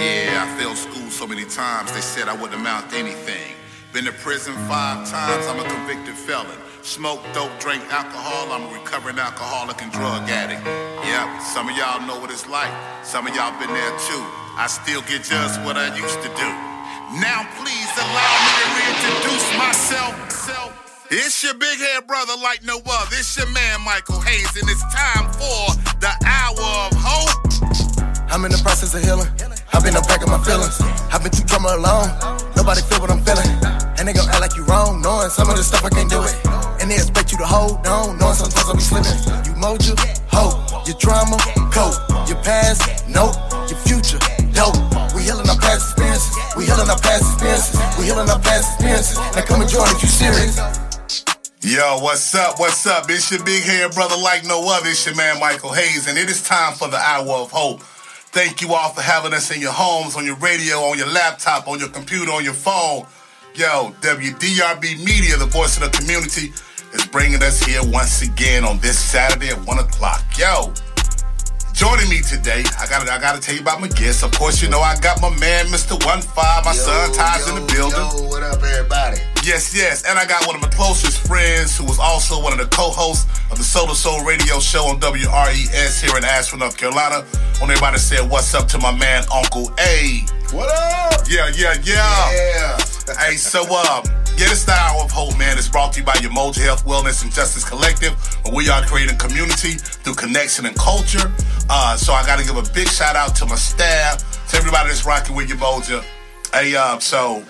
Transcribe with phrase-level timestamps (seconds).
[0.00, 3.54] Yeah, I failed school so many times, they said I wouldn't amount to anything.
[3.92, 6.58] Been to prison five times, I'm a convicted felon.
[6.82, 10.64] Smoke, dope, drink alcohol, I'm a recovering alcoholic and drug addict.
[11.06, 12.72] Yeah, some of y'all know what it's like.
[13.04, 14.24] Some of y'all been there too.
[14.56, 16.48] I still get just what I used to do.
[17.22, 20.24] Now please allow me to reintroduce myself.
[21.10, 23.16] It's your big head brother like no other.
[23.16, 25.70] It's your man Michael Hayes, and it's time for
[26.00, 28.32] the hour of hope.
[28.32, 29.28] I'm in the process of healing.
[29.74, 30.78] I've been unpacking my feelings.
[31.10, 32.06] I've been too drama alone.
[32.54, 33.50] Nobody feel what I'm feeling.
[33.98, 36.22] And they gon' act like you wrong, knowing some of the stuff I can't do
[36.22, 36.34] it.
[36.78, 39.18] And they expect you to hold on, knowing sometimes I'll be slipping.
[39.50, 39.98] Umoja,
[40.30, 40.86] hope.
[40.86, 41.36] Your drama,
[41.74, 41.98] cope.
[42.30, 43.34] Your past, nope.
[43.66, 44.22] Your future,
[44.54, 44.78] dope.
[45.10, 46.38] We healing our past experiences.
[46.54, 47.74] We healing our past experiences.
[47.98, 49.18] We healing our past experiences.
[49.34, 50.54] Now come and join if you serious.
[51.66, 52.60] Yo, what's up?
[52.60, 53.10] What's up?
[53.10, 54.90] It's your big hair brother like no other.
[54.90, 57.82] It's your man Michael Hayes, and it is time for the hour of hope.
[58.34, 61.68] Thank you all for having us in your homes, on your radio, on your laptop,
[61.68, 63.06] on your computer, on your phone.
[63.54, 66.52] Yo, WDRB Media, the voice of the community,
[66.94, 70.24] is bringing us here once again on this Saturday at 1 o'clock.
[70.36, 70.74] Yo,
[71.74, 74.22] joining me today, I gotta, I gotta tell you about my guests.
[74.22, 75.92] Of course, you know I got my man, Mr.
[76.06, 77.98] One Five, my Yo, son Ty's in the building.
[77.98, 79.20] Yo, what up, everybody?
[79.44, 80.04] Yes, yes.
[80.08, 83.26] And I got one of my closest friends who was also one of the co-hosts
[83.50, 87.26] of the Solar Soul radio show on WRES here in Asheville, North Carolina.
[87.60, 90.24] On everybody said, what's up to my man, Uncle A.
[90.50, 91.26] What up?
[91.28, 92.32] Yeah, yeah, yeah.
[92.32, 92.93] Yeah.
[93.06, 94.02] Hey, so, um,
[94.34, 95.58] this the Hour of Hope, man.
[95.58, 99.18] It's brought to you by Umoja Health, Wellness, and Justice Collective, where we are creating
[99.18, 101.30] community through connection and culture.
[101.68, 104.88] Uh, so I got to give a big shout out to my staff, to everybody
[104.88, 106.02] that's rocking with Umoja.
[106.54, 107.44] Hey, uh, so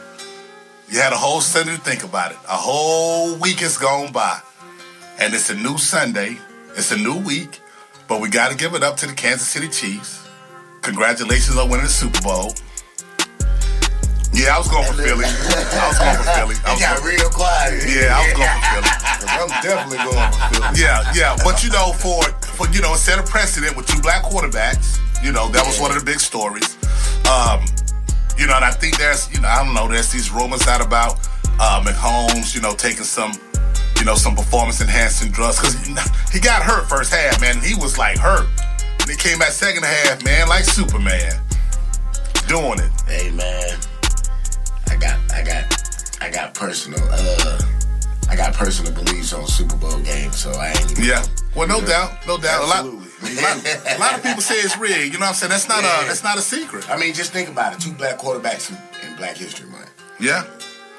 [0.89, 2.39] you had a whole Sunday to think about it.
[2.49, 4.41] A whole week has gone by.
[5.21, 6.37] And it's a new Sunday.
[6.77, 7.61] It's a new week.
[8.09, 10.29] But we got to give it up to the Kansas City Chiefs.
[10.83, 12.53] Congratulations on winning the Super Bowl.
[14.35, 15.25] Yeah, I was going for Philly.
[15.25, 16.57] I was going for Philly.
[16.67, 17.87] I was got going, real quiet.
[17.87, 18.91] yeah, I was going for Philly.
[19.39, 20.83] I'm definitely going for Philly.
[20.83, 21.36] Yeah, yeah.
[21.45, 22.23] But you know, for
[22.58, 24.98] for you know, set a precedent with two black quarterbacks.
[25.23, 26.77] You know, that was one of the big stories.
[27.31, 27.64] Um,
[28.36, 30.85] you know, and I think there's, you know, I don't know, there's these rumors out
[30.85, 31.19] about
[31.61, 33.33] uh, Mahomes, you know, taking some,
[33.98, 35.77] you know, some performance enhancing drugs because
[36.33, 37.61] he got hurt first half, man.
[37.63, 38.48] He was like hurt,
[39.01, 41.33] and he came back second half, man, like Superman,
[42.48, 42.91] doing it.
[43.07, 43.79] Hey man,
[44.90, 47.61] I got, I got, I got personal, uh,
[48.28, 50.92] I got personal beliefs on Super Bowl games, so I ain't.
[50.92, 51.24] Even, Yeah.
[51.55, 52.62] Well, no doubt, no doubt.
[52.68, 53.08] Absolutely.
[53.39, 55.12] a lot, a lot of people say it's rigged.
[55.14, 55.50] You know what I'm saying?
[55.50, 56.90] That's not a, that's not a secret.
[56.90, 57.80] I mean, just think about it.
[57.80, 59.90] Two black quarterbacks in, in Black History Month.
[60.18, 60.45] Yeah,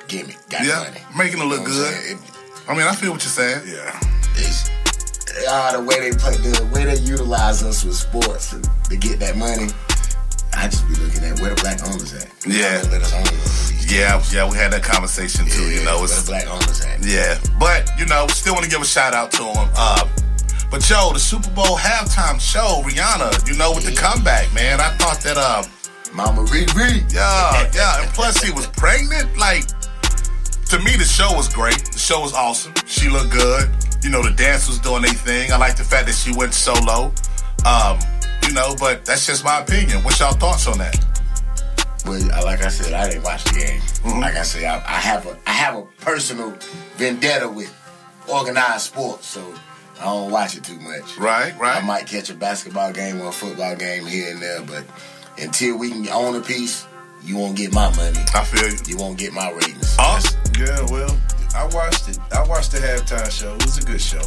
[0.08, 0.80] Gimme, got yeah.
[0.84, 1.02] money.
[1.18, 2.12] Making it look You know good.
[2.12, 2.32] It-
[2.68, 3.62] I mean, I feel what you're saying.
[3.68, 4.00] Yeah.
[4.36, 4.70] It's,
[5.48, 9.20] uh, the way they play, the way they utilize us with sports to, to get
[9.20, 9.68] that money.
[10.54, 12.32] I just be looking at where the black owners at.
[12.48, 12.82] Yeah.
[12.90, 13.75] Let us own.
[13.88, 14.50] Yeah, yeah.
[14.50, 15.64] We had that conversation too.
[15.64, 17.40] Yeah, you know, it's black owners yeah.
[17.60, 19.70] But you know, still want to give a shout out to him.
[19.76, 20.08] Uh,
[20.72, 23.48] but yo, the Super Bowl halftime show, Rihanna.
[23.48, 24.82] You know, with the comeback, man.
[24.82, 25.38] I thought that.
[25.38, 25.72] Um,
[26.14, 27.14] Mama Riri.
[27.14, 29.38] Yeah, yeah, and plus he was pregnant.
[29.38, 29.68] Like,
[30.70, 31.92] to me, the show was great.
[31.92, 32.74] The show was awesome.
[32.86, 33.70] She looked good.
[34.02, 35.52] You know, the dance was doing their thing.
[35.52, 37.14] I like the fact that she went solo.
[37.66, 38.00] Um,
[38.48, 40.04] you know, but that's just my opinion.
[40.04, 40.96] What's y'all thoughts on that?
[42.08, 43.82] I- like I said, I didn't watch the game.
[43.82, 44.20] Mm-hmm.
[44.20, 46.52] Like I said, I, I have a I have a personal
[46.98, 47.74] vendetta with
[48.32, 49.54] organized sports, so
[50.00, 51.18] I don't watch it too much.
[51.18, 51.82] Right, right.
[51.82, 54.84] I might catch a basketball game or a football game here and there, but
[55.38, 56.86] until we can own a piece,
[57.24, 58.20] you won't get my money.
[58.34, 58.78] I feel you.
[58.88, 59.96] You won't get my ratings.
[60.00, 60.36] Us?
[60.60, 61.18] Yeah, well,
[61.56, 62.20] I watched it.
[62.32, 63.54] I watched the halftime show.
[63.56, 64.22] It was a good show.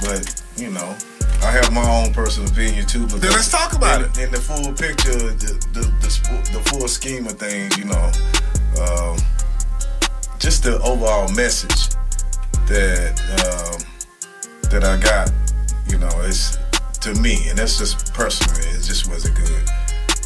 [0.00, 0.96] But, you know,
[1.42, 3.06] I have my own personal opinion too.
[3.06, 4.18] But Then let's talk about in, it.
[4.18, 8.10] In the full picture, the the, the, the full scheme of things, you know,
[8.80, 9.18] um,
[10.38, 11.94] just the overall message
[12.66, 15.30] that um, that I got,
[15.88, 16.58] you know, it's
[17.00, 18.56] to me, and that's just personal.
[18.74, 19.68] it just wasn't good.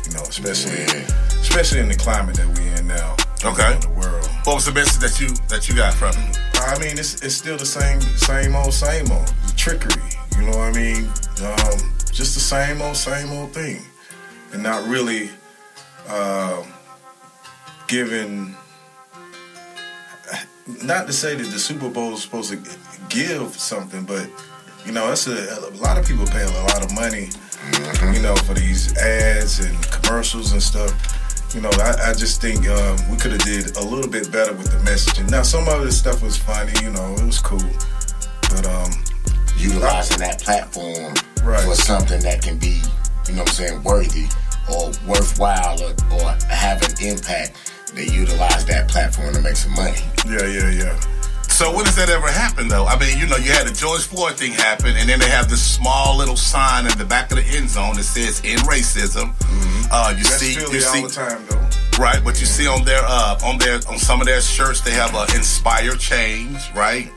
[0.06, 1.06] You know, especially Yeah.
[1.40, 3.16] especially in the climate that we're in now.
[3.44, 3.74] Okay.
[3.74, 4.26] in the world.
[4.44, 6.38] What was the message that you that you got from it?
[6.60, 9.32] I mean, it's it's still the same same old same old
[9.66, 10.00] trickery.
[10.38, 11.06] You know what I mean?
[11.42, 13.82] Um, just the same old same old thing,
[14.52, 15.28] and not really
[16.08, 16.64] um
[17.88, 18.54] giving.
[20.84, 22.58] Not to say that the Super Bowl is supposed to
[23.08, 24.30] give something, but
[24.84, 27.28] you know, it's a, a lot of people pay a lot of money,
[28.14, 30.92] you know, for these ads and commercials and stuff.
[31.54, 34.52] You know, I, I just think um, we could have did a little bit better
[34.52, 35.28] with the messaging.
[35.28, 37.70] Now, some of the stuff was funny, you know, it was cool,
[38.50, 38.90] but um,
[39.58, 41.62] Utilizing that platform Right.
[41.64, 42.80] for something that can be,
[43.28, 44.26] you know what I'm saying, worthy
[44.72, 49.98] or worthwhile or, or have an impact, they utilize that platform to make some money.
[50.26, 51.00] Yeah, yeah, yeah.
[51.48, 52.84] So when does that ever happen though?
[52.84, 55.48] I mean, you know, you had the George Floyd thing happen, and then they have
[55.48, 59.32] this small little sign in the back of the end zone that says "In Racism."
[59.90, 61.62] Uh, you That's see, you all see, the time though.
[61.98, 62.20] Right?
[62.22, 65.14] But you see on their uh, on their on some of their shirts they have
[65.14, 67.10] a inspire change, right?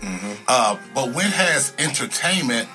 [0.48, 2.68] Uh, but when has entertainment,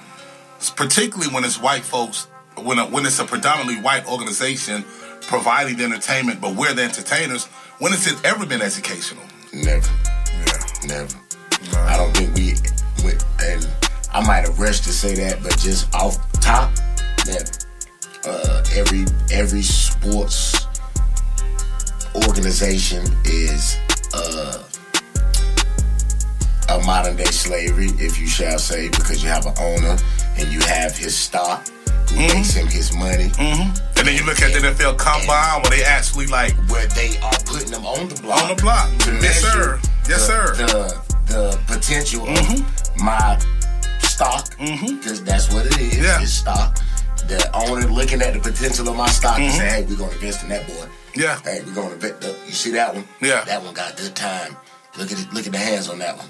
[0.76, 2.26] particularly when it's white folks,
[2.62, 4.84] when a, when it's a predominantly white organization
[5.22, 7.46] providing the entertainment, but we're the entertainers,
[7.78, 9.22] when has it ever been educational?
[9.52, 9.88] Never,
[10.46, 10.66] Yeah.
[10.86, 11.16] never.
[11.78, 12.54] I don't think we,
[13.42, 13.66] and
[14.12, 16.70] I might have rushed to say that, but just off top,
[17.26, 17.44] never.
[18.26, 20.63] Uh, every every sports
[22.28, 23.76] organization is
[24.12, 24.62] uh,
[26.70, 29.96] a modern day slavery, if you shall say, because you have an owner
[30.36, 31.66] and you have his stock
[32.10, 33.30] who makes him his money.
[33.38, 37.38] And then you look at the NFL Combine where they actually like where they are
[37.46, 38.42] putting them on the block.
[38.42, 38.90] on the block.
[39.22, 39.80] Yes, sir.
[40.08, 40.54] Yes, the, sir.
[40.54, 43.38] The the potential of my
[44.00, 45.94] stock, because that's what it is.
[45.94, 46.04] Mm-hmm.
[46.04, 46.22] Yeah.
[46.22, 46.78] It's stock.
[47.26, 50.42] The owner looking at the potential of my stock and saying, "Hey, we're gonna invest
[50.42, 50.86] in that boy.
[51.16, 51.38] Yeah.
[51.42, 52.24] Hey, we're gonna invest.
[52.24, 52.36] Up.
[52.46, 53.04] You see that one?
[53.20, 53.44] Yeah.
[53.44, 54.56] That one got good time.
[54.98, 55.32] Look at it.
[55.32, 56.26] Look at the hands on that one.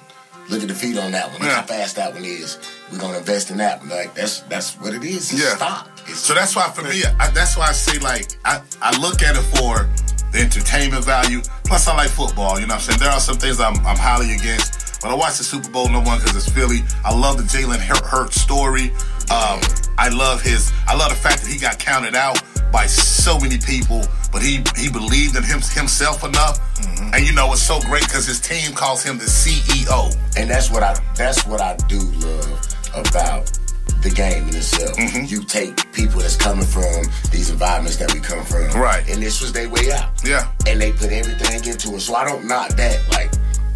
[0.50, 1.34] Look at the feet on that one.
[1.40, 1.56] Look Yeah.
[1.60, 2.58] how fast that one is.
[2.92, 3.88] We're gonna invest in that one.
[3.88, 5.32] Like that's that's what it is.
[5.32, 5.56] It's Yeah.
[5.56, 5.88] stock.
[6.06, 9.22] It's So that's why for me, I, that's why I say like I, I look
[9.22, 9.88] at it for
[10.32, 11.40] the entertainment value.
[11.64, 12.60] Plus, I like football.
[12.60, 12.98] You know what I'm saying?
[13.00, 16.08] There are some things I'm, I'm highly against, but I watch the Super Bowl number
[16.10, 16.82] one because it's Philly.
[17.04, 18.90] I love the Jalen Hur- Hurts story.
[19.30, 19.60] Um,
[19.96, 20.72] I love his.
[20.86, 22.42] I love the fact that he got counted out
[22.74, 26.58] by so many people, but he he believed in him, himself enough.
[27.14, 30.12] And you know it's so great because his team calls him the CEO.
[30.36, 32.50] and that's what I that's what I do love
[32.94, 33.46] about
[34.02, 34.96] the game in itself.
[34.96, 35.24] Mm-hmm.
[35.26, 39.08] You take people that's coming from these environments that we come from, Right.
[39.08, 40.50] And this was their way out, Yeah.
[40.66, 42.00] and they put everything into it.
[42.00, 42.98] So I don't knock that.
[43.08, 43.30] Like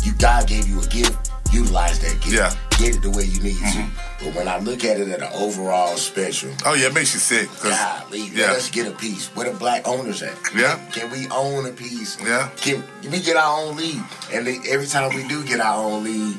[0.04, 2.50] you, God gave you a gift, utilize that gift, Yeah.
[2.50, 2.82] Mm-hmm.
[2.84, 3.86] get it the way you need to.
[4.22, 7.20] But when I look at it at an overall spectrum, Oh yeah, it makes you
[7.20, 7.48] sick.
[7.62, 8.48] Golly, yeah.
[8.48, 9.28] let us get a piece.
[9.36, 10.36] Where the black owners at?
[10.56, 10.76] Yeah.
[10.92, 12.20] Can we own a piece?
[12.20, 12.50] Yeah.
[12.56, 14.02] Can we get our own lead?
[14.32, 16.36] And they, every time we do get our own lead,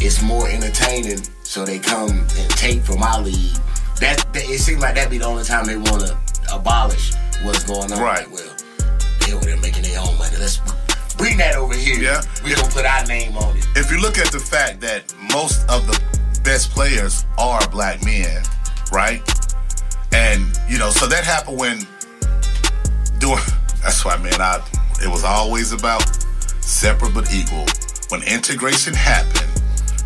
[0.00, 1.18] it's more entertaining.
[1.42, 3.52] So they come and take from our lead.
[3.98, 6.16] That, that it seems like that be the only time they want to
[6.54, 7.12] abolish
[7.42, 8.00] what's going on.
[8.00, 8.30] Right.
[8.30, 8.56] Like, well,
[9.26, 10.36] they over there making their own money.
[10.38, 10.60] Let's
[11.16, 11.98] bring that over here.
[11.98, 12.22] Yeah.
[12.44, 13.66] We gonna put our name on it.
[13.74, 16.00] if you look at the fact that most of the
[16.48, 18.42] best players are black men,
[18.90, 19.20] right?
[20.14, 21.78] And you know, so that happened when
[23.18, 23.44] doing.
[23.82, 24.40] That's why, man.
[24.40, 24.64] I
[25.04, 26.02] it was always about
[26.62, 27.66] separate but equal.
[28.08, 29.52] When integration happened,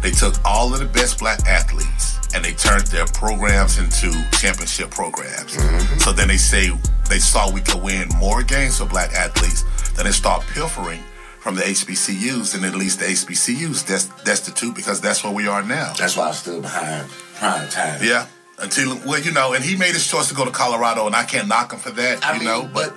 [0.03, 4.91] they took all of the best black athletes and they turned their programs into championship
[4.91, 5.57] programs.
[5.57, 5.99] Mm-hmm.
[5.99, 6.73] So then they say
[7.09, 9.63] they saw we could win more games for black athletes.
[9.93, 11.05] Then they start pilfering
[11.43, 15.61] from the HBCUs, and at least the HBCUs des- destitute because that's where we are
[15.63, 15.93] now.
[15.99, 17.99] That's why I'm still behind prime time.
[18.03, 18.27] Yeah.
[18.59, 21.25] Until well, you know, and he made his choice to go to Colorado, and I
[21.25, 22.71] can't knock him for that, I you mean, know.
[22.73, 22.95] but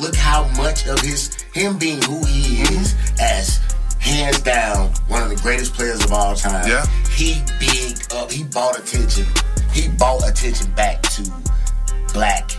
[0.00, 3.60] look how much of his him being who he is as
[4.00, 6.66] hands down one of the greatest players of all time.
[6.66, 6.86] Yeah.
[7.14, 8.32] He big up.
[8.32, 9.26] He bought attention.
[9.74, 11.30] He bought attention back to
[12.14, 12.52] black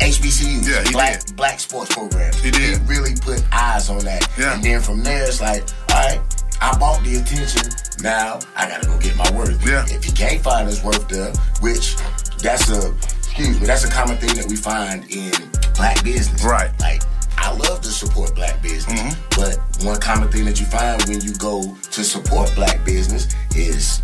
[0.00, 0.68] HBCUs.
[0.68, 1.36] Yeah, black did.
[1.36, 2.40] black sports programs.
[2.40, 2.78] He did.
[2.78, 4.28] He really put eyes on that.
[4.38, 4.54] Yeah.
[4.54, 6.20] And then from there, it's like, all right,
[6.60, 7.70] I bought the attention.
[8.02, 9.64] Now I gotta go get my worth.
[9.66, 9.84] Yeah.
[9.88, 11.96] If you can't find his worth there, which
[12.42, 15.32] that's a excuse me, that's a common thing that we find in
[15.74, 16.44] black business.
[16.44, 16.70] Right.
[16.80, 17.02] Like
[17.36, 19.40] I love to support black business, Mm-hmm.
[19.40, 24.02] but one common thing that you find when you go to support black business is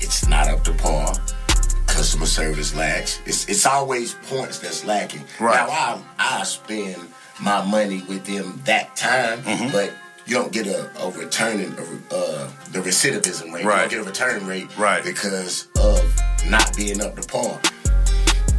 [0.00, 1.14] it's not up to par.
[1.94, 3.20] Customer service lacks.
[3.24, 5.24] It's it's always points that's lacking.
[5.40, 5.54] Right.
[5.54, 6.96] Now I I spend
[7.40, 9.70] my money with them that time, Mm-hmm.
[9.70, 9.92] but
[10.26, 11.72] you don't get a, a returning
[12.10, 13.64] uh, the recidivism rate.
[13.64, 13.90] Right.
[13.92, 15.04] You don't get a return rate Right.
[15.04, 16.02] because of
[16.48, 17.60] not being up to par.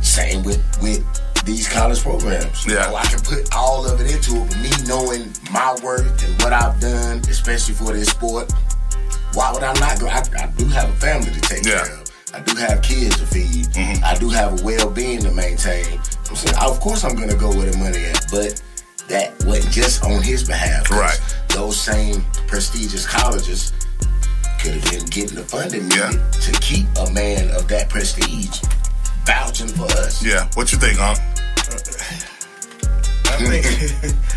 [0.02, 1.04] Same with with
[1.46, 2.66] these college programs.
[2.66, 2.92] Yeah.
[2.94, 6.54] I can put all of it into it, but me knowing my worth and what
[6.54, 8.52] I've done, especially for this sport,
[9.34, 10.08] why would I not go?
[10.08, 11.84] I, I do have a family to take Yeah.
[11.86, 12.05] care of.
[12.36, 13.66] I do have kids to feed.
[13.68, 14.04] Mm-hmm.
[14.04, 16.00] I do have a well-being to maintain.
[16.30, 18.62] I'm saying, of course, I'm gonna go where the money at, but
[19.08, 20.92] that wasn't just on his behalf.
[20.92, 21.18] Right.
[21.50, 23.72] Those same prestigious colleges
[24.60, 26.10] could have been getting the funding Yeah.
[26.10, 28.60] needed to keep a man of that prestige
[29.26, 30.22] vouching for us.
[30.22, 31.18] yeah, what you think, Unc?
[33.32, 34.16] I think.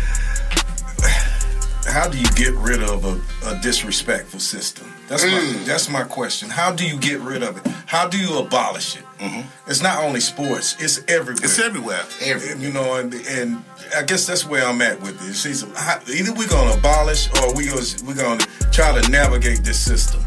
[1.99, 4.87] how do you get rid of a, a disrespectful system?
[5.09, 5.65] That's my mm.
[5.65, 6.49] that's my question.
[6.49, 7.67] How do you get rid of it?
[7.87, 9.03] How do you abolish it?
[9.17, 9.41] Mm-hmm.
[9.69, 11.43] It's not only sports; it's everywhere.
[11.43, 12.03] It's everywhere.
[12.21, 13.61] Every you know, and, and
[13.97, 15.43] I guess that's where I'm at with this.
[15.43, 19.65] See, so how- either we're gonna abolish or we gonna we're gonna try to navigate
[19.65, 20.21] this system.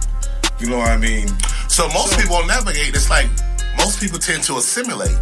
[0.61, 1.29] You know what I mean?
[1.69, 2.95] So most So- people navigate.
[2.95, 3.31] It's like
[3.79, 5.17] most people tend to assimilate.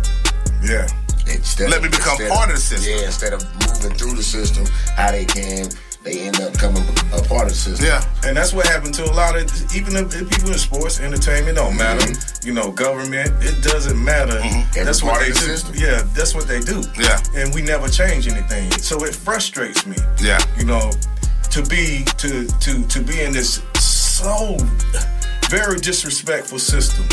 [0.65, 0.89] Yeah.
[1.29, 2.93] instead Let me become part of the system.
[2.93, 4.67] Yeah, instead of moving through the system,
[4.97, 5.71] how they can,
[6.03, 7.87] they end up coming a part of the system.
[7.87, 8.03] Yeah.
[8.25, 11.57] And that's what happened to a lot of even if, if people in sports, entertainment
[11.57, 12.07] don't matter.
[12.07, 12.47] Mm-hmm.
[12.47, 14.39] You know, government, it doesn't matter.
[14.41, 14.85] Mm-hmm.
[14.85, 15.47] That's Every what they the do.
[15.47, 15.75] system.
[15.77, 16.83] Yeah, that's what they do.
[16.99, 17.21] Yeah.
[17.35, 18.71] And we never change anything.
[18.73, 19.97] So it frustrates me.
[20.21, 20.41] Yeah.
[20.59, 20.91] You know,
[21.51, 24.57] to be to to to be in this so
[25.49, 27.05] very disrespectful system.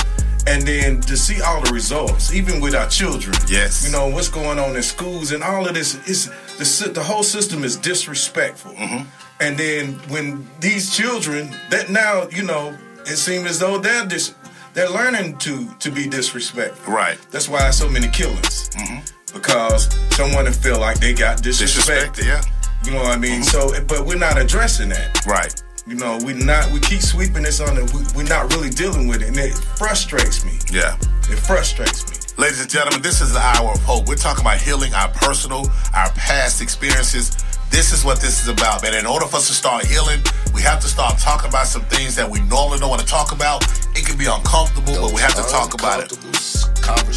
[0.45, 3.35] And then to see all the results, even with our children.
[3.49, 3.85] Yes.
[3.85, 7.23] You know, what's going on in schools and all of this is the the whole
[7.23, 8.71] system is disrespectful.
[8.71, 9.07] Mm-hmm.
[9.39, 14.35] And then when these children that now you know it seems as though they're dis-
[14.73, 16.93] they're learning to to be disrespectful.
[16.93, 17.17] Right.
[17.31, 18.99] That's why so many killings mm-hmm.
[19.33, 22.13] because someone feel like they got disrespected.
[22.13, 22.25] Disrespected.
[22.25, 22.41] Yeah.
[22.85, 23.41] You know what I mean?
[23.41, 23.73] Mm-hmm.
[23.73, 25.25] So, but we're not addressing that.
[25.25, 25.53] Right.
[25.87, 27.93] You know, we not we keep sweeping this on it.
[27.93, 30.59] We, we're not really dealing with it, and it frustrates me.
[30.71, 30.95] Yeah.
[31.29, 32.16] It frustrates me.
[32.37, 34.07] Ladies and gentlemen, this is the hour of hope.
[34.07, 35.65] We're talking about healing our personal,
[35.95, 37.31] our past experiences.
[37.71, 38.93] This is what this is about, man.
[38.93, 40.21] In order for us to start healing,
[40.53, 43.31] we have to start talking about some things that we normally don't want to talk
[43.31, 43.65] about.
[43.97, 46.13] It can be uncomfortable, but we have to talk about it.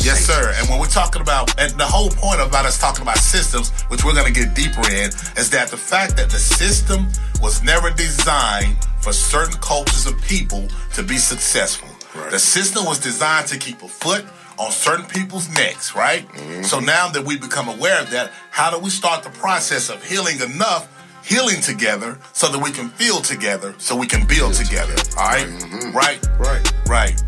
[0.01, 0.55] Yes, sir.
[0.57, 4.03] And when we're talking about, and the whole point about us talking about systems, which
[4.03, 7.09] we're going to get deeper in, is that the fact that the system
[7.43, 11.89] was never designed for certain cultures of people to be successful.
[12.31, 14.25] The system was designed to keep a foot
[14.61, 16.29] on certain people's necks, right?
[16.63, 20.05] So now that we become aware of that, how do we start the process of
[20.05, 20.87] healing enough?
[21.25, 24.95] Healing together so that we can feel together, so we can build together.
[25.17, 25.47] All right?
[25.95, 26.21] Right?
[26.39, 26.73] Right.
[26.89, 27.23] Right.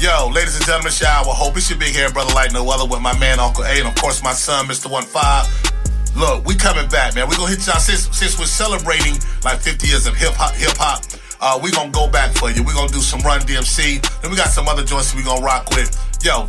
[0.00, 1.24] Yo, ladies and gentlemen, shower.
[1.26, 3.88] Hope it's your big hair brother like no other with my man Uncle A and
[3.88, 4.90] of course my son, Mr.
[4.90, 5.48] One Five.
[6.16, 7.28] Look, we coming back, man.
[7.28, 9.14] We gonna hit y'all since since we're celebrating
[9.44, 11.02] like 50 years of hip hop hip hop.
[11.40, 12.62] Uh, we gonna go back for you.
[12.62, 14.00] We gonna do some Run DMC.
[14.22, 15.90] Then we got some other joints we gonna rock with.
[16.22, 16.48] Yo,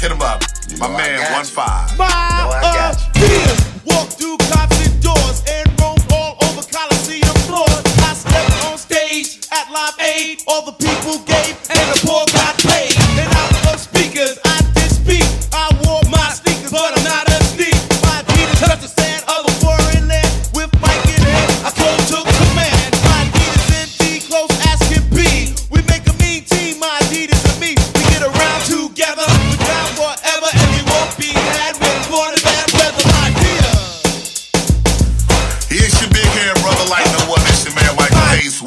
[0.00, 0.40] hit him up.
[0.80, 1.52] my know man One you.
[1.52, 1.98] Five.
[1.98, 3.20] No, I got you.
[3.20, 7.84] Peers walk through cops and doors and roam all over Coliseum floors.
[8.00, 10.42] I stepped on stage at Live Aid.
[10.48, 12.59] All the people gave and the poor got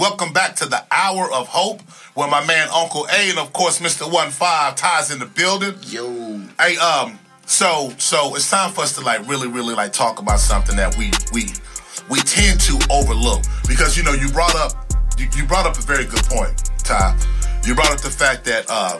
[0.04, 1.82] Welcome back to the Hour of Hope,
[2.14, 4.12] where my man Uncle A and of course Mr.
[4.12, 5.76] One Five ties in the building.
[5.84, 10.20] Yo, Hey, um, so so it's time for us to like really, really like talk
[10.20, 11.54] about something that we we
[12.10, 14.74] we tend to overlook because you know you brought up
[15.18, 17.18] you, you brought up a very good point, Ty.
[17.66, 19.00] You brought up the fact that uh,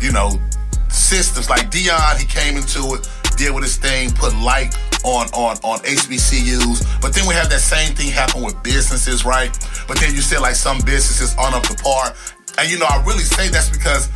[0.00, 0.40] you know
[0.88, 3.06] systems like Deion, he came into it,
[3.40, 7.64] did with his thing, put light on on on HBCUs, but then we have that
[7.64, 9.48] same thing happen with businesses, right?
[9.88, 12.12] But then you said like some businesses aren't up to par,
[12.58, 14.08] and you know I really say that's because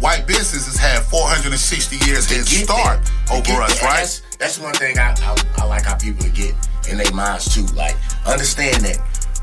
[0.00, 2.98] white businesses had 460 years head start.
[3.30, 4.02] Over us, right?
[4.02, 6.54] That's, that's one thing I, I, I like how people get
[6.90, 7.64] in their minds too.
[7.74, 8.98] Like, understand that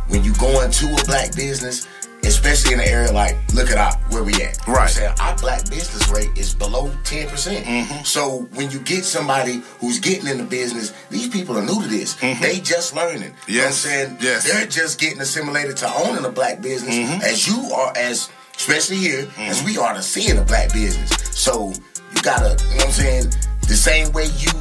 [0.07, 1.87] when you go into a black business,
[2.23, 4.39] especially in an area like, look at our, where we at.
[4.39, 4.89] You know what I'm Right.
[4.89, 5.13] saying?
[5.19, 7.27] Our black business rate is below 10%.
[7.63, 8.03] Mm-hmm.
[8.03, 11.87] So when you get somebody who's getting in the business, these people are new to
[11.87, 12.15] this.
[12.15, 13.33] They just learning.
[13.47, 13.71] You know what I'm Mm-hmm.
[13.71, 13.75] Yes.
[13.77, 14.17] saying?
[14.21, 14.51] Yes.
[14.51, 17.21] They're just getting assimilated to owning a black business Mm-hmm.
[17.21, 21.09] as you are as especially here as we are to seeing a black business.
[21.31, 21.73] So
[22.15, 23.25] you gotta, you know what I'm saying?
[23.67, 24.51] The same way you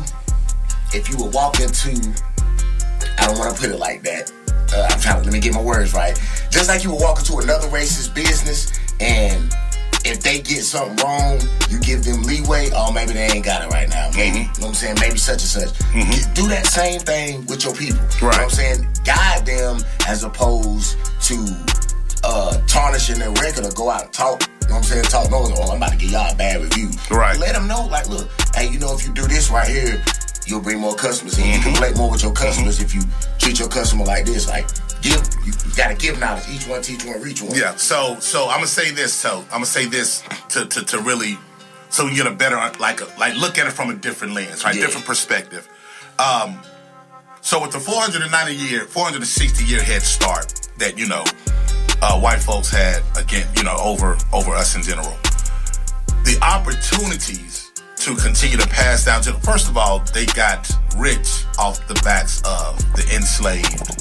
[0.93, 1.91] if you would walk into
[3.21, 4.33] I don't want to put it like that.
[4.75, 6.19] Uh, I'm trying to let me get my words right.
[6.51, 9.53] Just like you would walk into another racist business and
[10.05, 12.71] if they get something wrong, you give them leeway.
[12.73, 14.11] Oh, maybe they ain't got it right now.
[14.17, 14.39] Maybe.
[14.39, 14.97] You know what I'm saying?
[15.01, 16.35] Maybe such and such.
[16.35, 18.01] Do that same thing with your people.
[18.17, 18.89] You know what I'm saying?
[19.05, 20.97] Guide them as opposed
[21.29, 21.37] to
[22.25, 24.41] uh, tarnishing their record or go out and talk.
[24.41, 25.05] You know what I'm saying?
[25.05, 26.91] Talk no, oh, I'm about to give y'all a bad review.
[27.11, 27.39] Right.
[27.39, 30.03] Let them know, like, look, hey, you know, if you do this right here,
[30.51, 31.47] you'll bring more customers in.
[31.47, 33.03] You can relate more with your customers if you
[33.39, 34.49] treat your customer like this.
[34.49, 34.67] Like,
[35.01, 35.13] give,
[35.47, 36.45] you, you gotta give knowledge.
[36.51, 37.55] Each one teach one, reach one.
[37.55, 37.77] Yeah.
[37.77, 39.15] So so I'm gonna say this.
[39.15, 41.39] So I'm gonna say this to to, to really
[41.89, 44.65] so you get a better like a, like look at it from a different lens,
[44.65, 44.75] right?
[44.75, 44.87] Yeah.
[44.87, 45.69] Different perspective.
[46.19, 46.61] Um.
[47.43, 51.25] So with the 490 year, 460 year head start that you know
[52.03, 55.17] uh, white folks had again, you know, over over us in general,
[56.25, 57.60] the opportunities
[58.01, 59.33] to continue to pass down to.
[59.41, 64.01] First of all, they got rich off the backs of the enslaved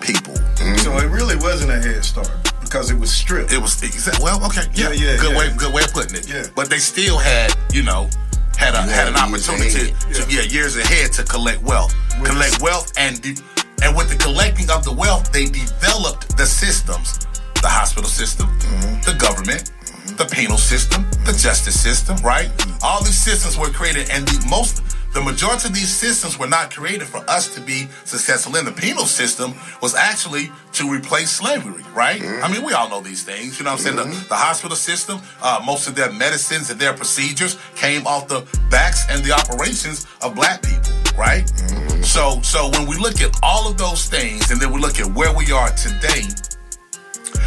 [0.00, 0.34] people.
[0.78, 3.52] So it really wasn't a head start because it was stripped.
[3.52, 4.20] It was exact.
[4.20, 5.38] Well, okay, yeah, Yeah, yeah, good yeah.
[5.38, 6.28] way, good way of putting it.
[6.28, 6.46] Yeah.
[6.54, 8.10] But they still had, you know,
[8.58, 10.14] had a You had an opportunity ahead.
[10.14, 13.36] to yeah years ahead to collect wealth, collect wealth, and de-
[13.82, 17.18] and with the collecting of the wealth, they developed the systems,
[17.62, 19.00] the hospital system, Mm-hmm.
[19.02, 19.70] the government.
[20.16, 22.50] The penal system, the justice system, right?
[22.82, 24.82] All these systems were created, and the most,
[25.12, 28.64] the majority of these systems were not created for us to be successful in.
[28.64, 32.20] The penal system was actually to replace slavery, right?
[32.20, 32.44] Mm-hmm.
[32.44, 33.58] I mean, we all know these things.
[33.58, 33.96] You know what I'm saying?
[33.96, 34.28] The, mm-hmm.
[34.28, 39.04] the hospital system, uh, most of their medicines and their procedures came off the backs
[39.10, 41.44] and the operations of black people, right?
[41.44, 42.02] Mm-hmm.
[42.02, 45.06] So, so when we look at all of those things, and then we look at
[45.14, 46.22] where we are today,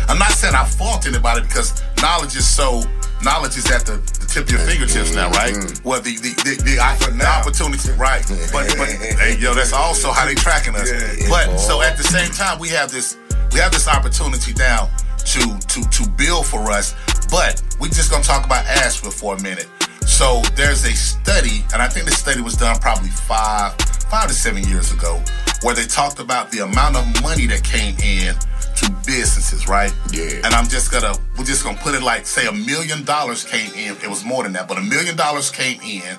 [0.09, 2.81] I'm not saying I fault anybody because knowledge is so
[3.23, 5.53] knowledge is at the, the tip of your fingertips now, right?
[5.53, 5.87] Mm-hmm.
[5.87, 8.25] Well, the the the, the, I, the opportunity, right?
[8.51, 8.89] But but
[9.21, 10.89] hey, yo, that's also how they tracking us.
[11.29, 13.17] But so at the same time, we have this
[13.53, 14.89] we have this opportunity now
[15.29, 16.95] to to to build for us.
[17.29, 19.69] But we just gonna talk about Asheville for a minute.
[20.07, 23.75] So there's a study, and I think this study was done probably five
[24.09, 25.21] five to seven years ago,
[25.61, 28.33] where they talked about the amount of money that came in
[28.79, 29.93] to businesses, right?
[30.11, 30.41] Yeah.
[30.43, 33.73] And I'm just gonna we're just gonna put it like say a million dollars came
[33.73, 33.95] in.
[33.97, 36.17] It was more than that, but a million dollars came in,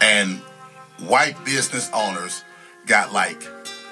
[0.00, 0.38] and
[1.06, 2.44] white business owners
[2.86, 3.42] got like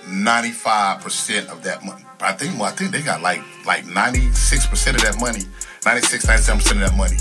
[0.08, 2.04] 95 percent of that money.
[2.20, 5.42] I think well, I think they got like like 96 percent of that money,
[5.84, 7.18] 96, 97 percent of that money.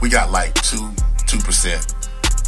[0.00, 0.90] We got like two
[1.26, 1.94] two percent.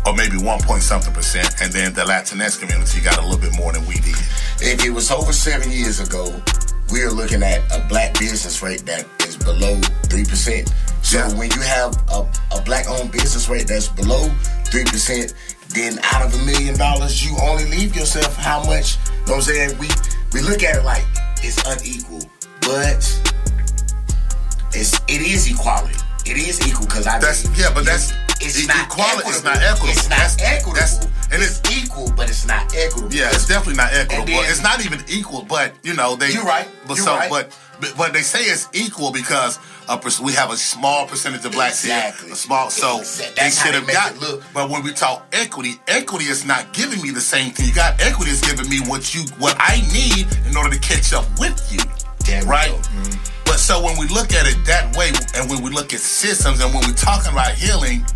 [0.07, 3.55] Or maybe one point something percent, and then the Latinx community got a little bit
[3.55, 4.17] more than we did.
[4.59, 6.25] If it was over seven years ago,
[6.93, 9.77] we are looking at a black business rate that is below
[10.09, 10.73] three percent.
[11.03, 11.33] So Yeah.
[11.39, 14.29] when you have a, a black owned business rate that's below
[14.67, 15.35] three percent,
[15.75, 18.97] then out of a million dollars, you only leave yourself how much?
[18.97, 19.79] You know what I'm saying?
[19.79, 19.89] We
[20.33, 21.05] we look at it like
[21.43, 22.29] it's unequal,
[22.63, 23.01] but
[24.73, 25.97] it's it is equality.
[26.27, 29.29] It is equal because I That's mean, yeah, but that's it's e- not equality.
[29.29, 29.89] It's not equitable.
[29.89, 29.89] equitable.
[29.91, 30.75] It's not That's- equitable.
[30.75, 31.60] that's- and it's,
[33.51, 34.27] definitely not equitable.
[34.27, 36.31] Then- it's not even equal, but you know they.
[36.33, 36.69] You're right.
[36.87, 37.31] But You're so, right.
[37.31, 39.59] but but they say it's equal because
[40.23, 42.27] we have a small percentage of blacks Exactly.
[42.27, 42.71] here, a small.
[42.71, 44.13] So Exact- they should have got.
[44.15, 44.45] it look.
[44.55, 47.67] But when we talk equity, equity is not giving me the same thing.
[47.69, 51.13] You got equity is giving me what you what I need in order to catch
[51.13, 51.81] up with you.
[52.29, 52.71] We right?
[52.71, 53.19] Mm-hmm.
[53.45, 56.61] But so when we look at it that way, and when we look at systems,
[56.61, 58.07] and when we're talking about healing,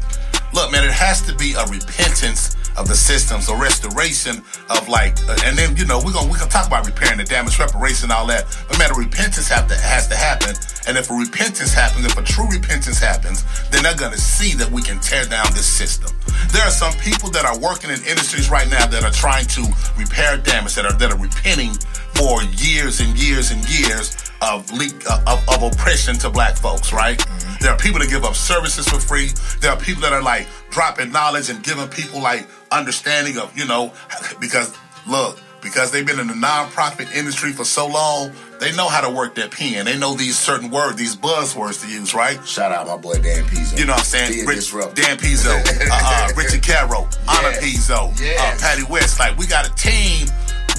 [0.53, 5.17] look, man, it has to be a repentance of the systems, a restoration of like,
[5.29, 8.11] uh, and then you know we're gonna we gonna talk about repairing the damage, reparation,
[8.11, 8.45] all that.
[8.69, 10.55] But a repentance have to has to happen,
[10.87, 14.71] and if a repentance happens, if a true repentance happens, then they're gonna see that
[14.71, 16.11] we can tear down this system.
[16.53, 19.63] There are some people that are working in industries right now that are trying to
[19.97, 21.75] repair damage, that are that are repenting
[22.15, 26.93] for years and years and years of leak uh, of, of oppression to black folks,
[26.93, 27.23] right?
[27.61, 29.31] There are people that give up services for free.
[29.61, 33.67] There are people that are like dropping knowledge and giving people like understanding of, you
[33.67, 33.93] know,
[34.41, 34.75] because
[35.07, 38.31] look, because they've been in the nonprofit industry for so long,
[38.61, 39.87] they know how to work their pen.
[39.87, 42.39] They know these certain words, these buzzwords to use, right?
[42.47, 43.79] Shout out my boy Dan Pizzo.
[43.79, 44.47] You know what I'm saying?
[44.47, 44.73] Rich.
[44.95, 47.65] Dan Pizzo, uh, uh, Richard Caro, Anna Yes.
[47.65, 49.19] Pizzo, uh, Patty West.
[49.19, 50.29] Like we got a team,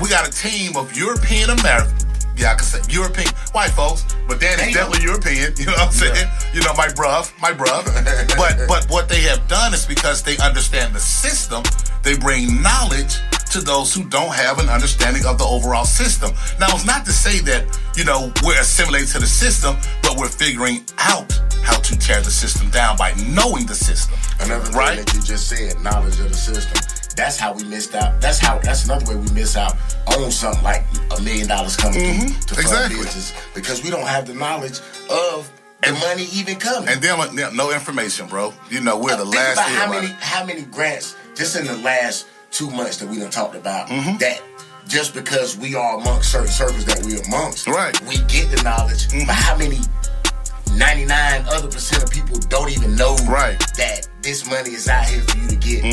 [0.04, 2.05] we got a team of European American.
[2.38, 5.54] Yeah, I can say European white folks, but Dan is definitely European.
[5.60, 6.28] You know what I'm saying?
[6.54, 7.86] You know, my bruv, my bruv.
[8.38, 11.64] but but what they have done is because they understand the system,
[12.04, 13.18] they bring knowledge
[13.52, 16.32] to those who don't have an understanding of the overall system.
[16.60, 17.64] Now, it's not to say that
[17.96, 21.32] you know we're assimilated to the system, but we're figuring out
[21.64, 24.20] how to tear the system down by knowing the system.
[24.40, 24.98] Another thing right?
[24.98, 26.95] that you just said, knowledge of the system.
[27.16, 28.20] That's how we missed out.
[28.22, 28.60] That's how.
[28.60, 29.76] That's another way we miss out
[30.08, 30.84] on something like
[31.18, 32.98] a million dollars coming through to fund exactly.
[32.98, 35.50] business because we don't have the knowledge of
[35.82, 36.90] the money even coming.
[36.90, 38.54] And then no information, bro.
[38.70, 39.54] You know we're the Think last.
[39.54, 43.30] about how many how many grants just in the last two months that we done
[43.32, 44.18] talked about Mm-hmm.
[44.18, 44.42] that
[44.88, 47.94] just because we are amongst certain circles that we are amongst, Right.
[47.96, 48.08] Mm-hmm.
[48.08, 49.80] We get the knowledge, but how many?
[50.78, 53.58] 99 other percent of people don't even know Right.
[53.60, 53.78] Mm-hmm.
[53.78, 55.84] that this money is out here for you to get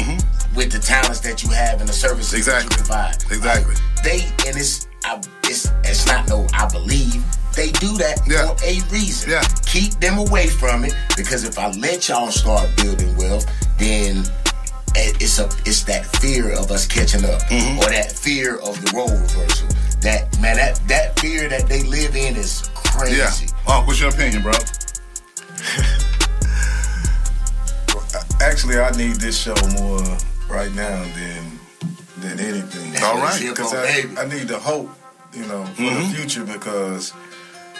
[0.54, 2.68] with the talents that you have and the services Exactly.
[2.68, 3.14] that you provide.
[3.32, 3.74] Exactly.
[3.74, 7.22] Like, they and it's I, it's it's not no I believe
[7.56, 8.54] they do that Yeah.
[8.54, 9.30] for a reason.
[9.30, 9.42] Yeah.
[9.66, 13.46] Keep them away from it because if I let y'all start building wealth,
[13.78, 14.24] then
[14.94, 17.78] it's a it's that fear of us catching up Mm-hmm.
[17.78, 19.68] or that fear of the role reversal.
[20.02, 23.16] That man, that that fear that they live in is crazy.
[23.18, 23.30] Yeah.
[23.68, 24.52] Oh, what's your opinion, bro?
[28.40, 30.02] Actually, I need this show more
[30.50, 31.58] right now than
[32.18, 33.00] than anything.
[33.02, 33.40] All right.
[33.40, 34.04] Because I.
[34.20, 34.90] I need the hope,
[35.32, 36.10] you know, for Mm-hmm.
[36.12, 36.44] the future.
[36.44, 37.12] Because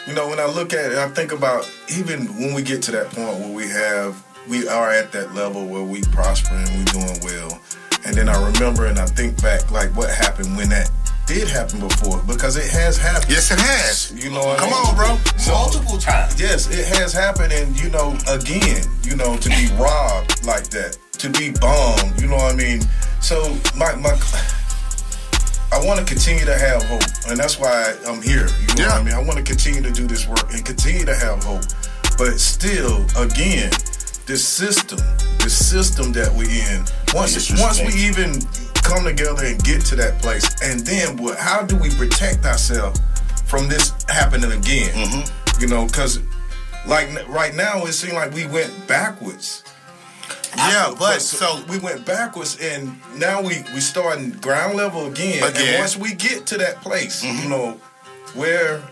[0.06, 2.92] you know, when I look at it, I think about even when we get to
[2.92, 6.85] that point where we have, we are at that level where we prosper and we're
[6.92, 7.61] doing well,
[8.06, 10.90] and then I remember and I think back like what happened when that
[11.26, 13.30] did happen before because it has happened.
[13.30, 14.12] Yes, it has.
[14.24, 14.87] You know, what I Come mean?
[14.87, 15.18] on, bro.
[15.48, 16.40] Multiple times.
[16.40, 20.98] Yes, it has happened, and you know, again, you know, to be robbed like that,
[21.18, 22.82] to be bombed, you know what I mean.
[23.20, 24.12] So my my,
[25.72, 28.46] I want to continue to have hope, and that's why I'm here.
[28.48, 28.87] You know Yeah.
[28.90, 29.14] what I mean.
[29.14, 31.62] I want to continue to do this work and continue to have hope,
[32.18, 33.70] but still, again,
[34.26, 34.98] this system,
[35.38, 38.35] this system that we're in, once once we even
[38.83, 41.38] come together and get to that place, and then what?
[41.38, 43.01] How do we protect ourselves
[43.47, 44.90] from this happening again?
[44.90, 45.61] Mm-hmm.
[45.61, 46.21] You know, because
[46.87, 49.64] like right now, it seems like we went backwards.
[50.57, 55.42] Yeah, but so we went backwards, and now we we starting ground level again.
[55.42, 55.75] Again.
[55.75, 57.49] And once we get to that place, you mm-hmm.
[57.49, 57.81] know,
[58.35, 58.83] where,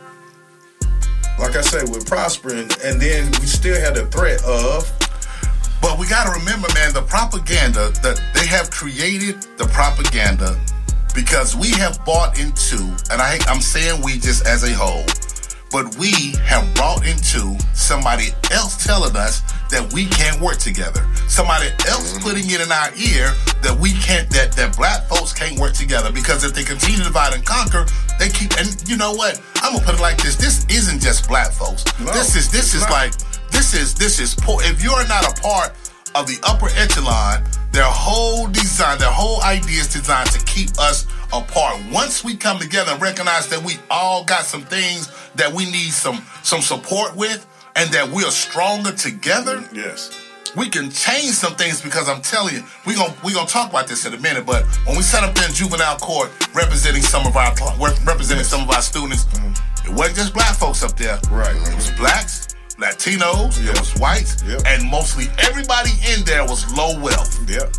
[1.38, 4.90] like I said, we're prospering, and then we still have the threat of
[6.00, 10.58] we got to remember, man, the propaganda that they have created the propaganda
[11.14, 12.80] because we have bought into,
[13.12, 15.04] and I, I'm saying we just as a whole,
[15.68, 21.04] but we have brought into somebody else telling us that we can't work together.
[21.28, 22.24] Somebody else mm-hmm.
[22.24, 26.10] putting it in our ear that we can't, that, that black folks can't work together
[26.10, 27.84] because if they continue to divide and conquer,
[28.18, 29.36] they keep, and you know what?
[29.56, 30.34] I'm gonna put it like this.
[30.34, 31.84] This isn't just black folks.
[32.00, 32.90] No, this is, this is not.
[32.90, 33.12] like,
[33.50, 34.62] this is this is poor.
[34.62, 35.74] If you're not a part
[36.14, 41.06] of the upper echelon, their whole design, their whole idea is designed to keep us
[41.32, 41.80] apart.
[41.92, 45.92] Once we come together and recognize that we all got some things that we need
[45.92, 47.46] some some support with,
[47.76, 50.10] and that we are stronger together, mm, yes,
[50.56, 53.86] we can change some things because I'm telling you, we're gonna we gonna talk about
[53.86, 54.46] this in a minute.
[54.46, 57.54] But when we sat up there in juvenile court representing some of our
[58.04, 59.54] representing some of our students, mm.
[59.84, 61.18] it wasn't just black folks up there.
[61.30, 61.54] Right.
[61.54, 62.49] It was blacks,
[62.80, 63.74] Latinos, Yep.
[63.74, 64.62] it was whites, Yep.
[64.66, 67.38] and mostly everybody in there was low wealth.
[67.48, 67.74] yep,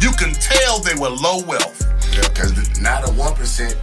[0.00, 1.82] You can tell they were low wealth.
[2.10, 3.76] Because now the one percent,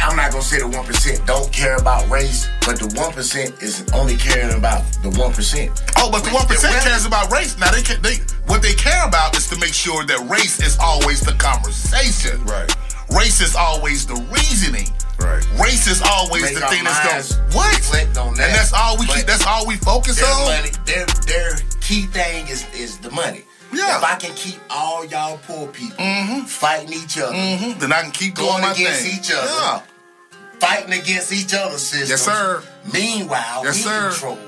[0.00, 3.54] I'm not gonna say the one percent don't care about race, but the one percent
[3.62, 5.70] is only caring about the one percent.
[5.96, 7.56] Oh, but the one percent cares about race.
[7.58, 10.76] Now they, ca- they what they care about is to make sure that race is
[10.78, 12.42] always the conversation.
[12.44, 12.70] Right.
[13.10, 14.88] Race is always the reasoning.
[15.22, 15.44] Right.
[15.60, 17.52] Race is always Make the thing that's going.
[17.52, 17.76] What?
[17.76, 18.48] reflect on that.
[18.48, 19.26] And that's all we keep.
[19.26, 20.44] That's all we focus Their on.
[20.46, 23.44] money, their their key thing is is the money.
[23.72, 23.96] Yeah.
[23.98, 25.96] If I can keep all y'all poor people
[26.46, 27.78] fighting each other, Mhm.
[27.80, 29.18] Then I can keep doing Going my against thing.
[29.18, 29.48] each other.
[29.50, 29.80] Yeah.
[30.60, 32.10] fighting against each other's systems.
[32.10, 32.62] Yes, sir.
[32.92, 34.10] Meanwhile, Yes, we sir.
[34.10, 34.38] control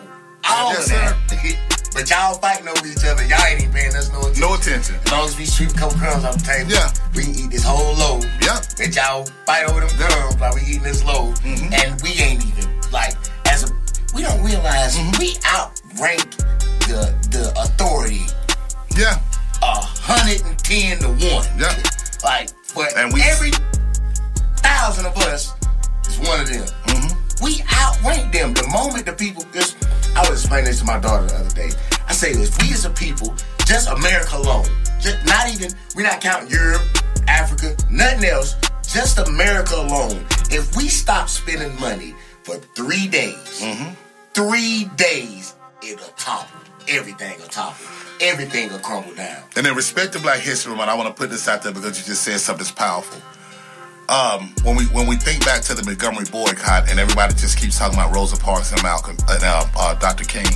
[0.49, 1.57] all Yes, of that.
[1.95, 3.25] but y'all fighting over each other.
[3.25, 4.41] Y'all ain't even paying us no attention.
[4.43, 4.95] No attention.
[5.07, 6.91] As long as we sweep a couple crumbs off the table, Yeah.
[7.15, 8.25] we can eat this whole load.
[8.43, 8.59] Yeah.
[8.83, 11.37] And y'all fight over them crumbs while we eating this load.
[11.47, 11.73] Mm-hmm.
[11.73, 13.15] And we ain't even like
[13.47, 13.73] as a
[14.15, 15.19] we don't realize Mm-hmm.
[15.19, 16.29] we outrank
[16.91, 18.27] the the authority
[18.97, 19.19] Yeah.
[19.63, 21.47] a hundred and ten to one.
[21.59, 21.73] Yeah.
[22.25, 23.53] Like but And we- every
[24.59, 25.55] thousand of us
[26.09, 26.67] is one of them.
[26.87, 27.45] Mm-hmm.
[27.45, 28.55] We outrank them.
[28.55, 29.75] The moment the people this
[30.17, 31.71] I was explaining this to my daughter the other day.
[32.07, 33.35] I say if we as a people,
[33.67, 34.67] just America alone,
[35.01, 36.83] just not even we're not counting Europe,
[37.29, 38.55] Africa, nothing else,
[38.87, 40.25] just America alone.
[40.51, 43.95] If we stop spending money for three days, Mm-hmm.
[44.35, 46.61] three days, it'll topple.
[46.89, 47.87] Everything will topple.
[48.21, 49.43] Everything will crumble down.
[49.57, 51.99] And in respect to Black History Month, I want to put this out there because
[51.99, 53.21] you just said something that's powerful.
[54.09, 57.79] Um, when we when we think back to the Montgomery boycott, and everybody just keeps
[57.79, 60.25] talking about Rosa Parks and Malcolm and uh, uh, Dr.
[60.25, 60.47] King,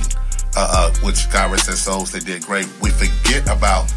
[0.55, 2.67] uh, uh, which God rest their souls, they did great.
[2.81, 3.91] We forget about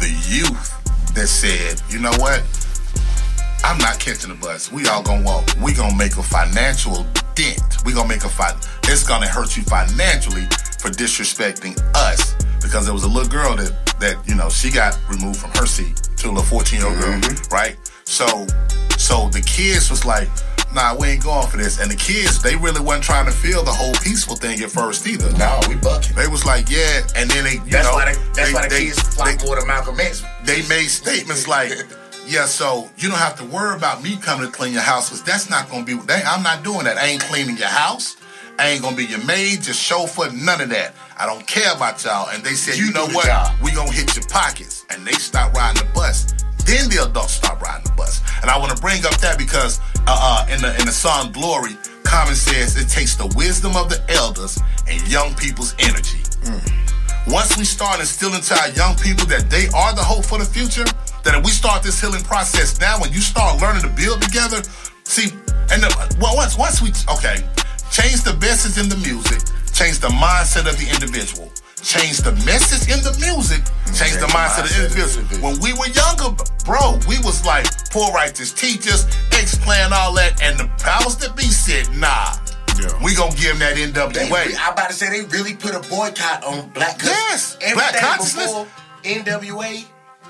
[0.00, 0.76] the youth
[1.14, 2.42] that said, you know what?
[3.64, 4.70] I'm not catching the bus.
[4.70, 5.48] We all gonna walk.
[5.62, 7.84] We gonna make a financial dent.
[7.84, 8.54] We gonna make a fight.
[8.84, 10.44] It's gonna hurt you financially
[10.80, 14.98] for disrespecting us because there was a little girl that that you know she got
[15.08, 17.76] removed from her seat to a little 14 year old girl, right?
[18.10, 18.26] So
[18.98, 20.28] so the kids was like,
[20.74, 21.80] Nah, we ain't going for this.
[21.80, 25.04] And the kids, they really wasn't trying to feel the whole peaceful thing at first
[25.06, 25.30] either.
[25.36, 26.14] No, we bucking.
[26.14, 28.62] They was like, yeah, and then they, you That's know, why they, that's they- why
[28.68, 30.22] the they- kids flock they- more to Malcolm X.
[30.44, 31.72] they made statements like,
[32.26, 35.24] "Yeah, so you don't have to worry about me coming to clean your house because
[35.24, 35.94] that's not gonna be.
[35.94, 36.98] They, I'm not doing that.
[36.98, 38.16] I ain't cleaning your house.
[38.60, 40.94] I ain't gonna be your maid, your chauffeur, none of that.
[41.18, 43.26] I don't care about y'all." And they said, "You, You know what?
[43.26, 46.32] job." We gonna hit your pockets." And they stopped riding the bus.
[46.64, 48.20] Then the adults stop riding the bus.
[48.42, 51.32] And I want to bring up that because uh, uh, in the in the song
[51.32, 56.18] "Glory," Common says it takes the wisdom of the elders and young people's energy.
[57.28, 60.44] once we start instilling to our young people that they are the hope for the
[60.44, 60.84] future,
[61.22, 64.62] that if we start this healing process now, when you start learning to build together,
[65.04, 65.30] see,
[65.70, 67.44] and the, well, once once we okay,
[67.92, 69.38] change the message in the music,
[69.72, 73.64] change the mindset of the individual, change the message in the music,
[73.96, 75.24] change the mindset of the individual.
[75.42, 80.40] When we were younger, bro, we was like poor righteous teachers, X Clan all that,
[80.42, 82.36] and the powers that be said, nah.
[82.78, 82.88] Yeah.
[83.04, 84.56] We gonna give them that They, NWA.
[84.56, 87.00] I about to say they really put a boycott on black.
[87.02, 88.52] Yes, black consciousness.
[89.02, 89.84] NWA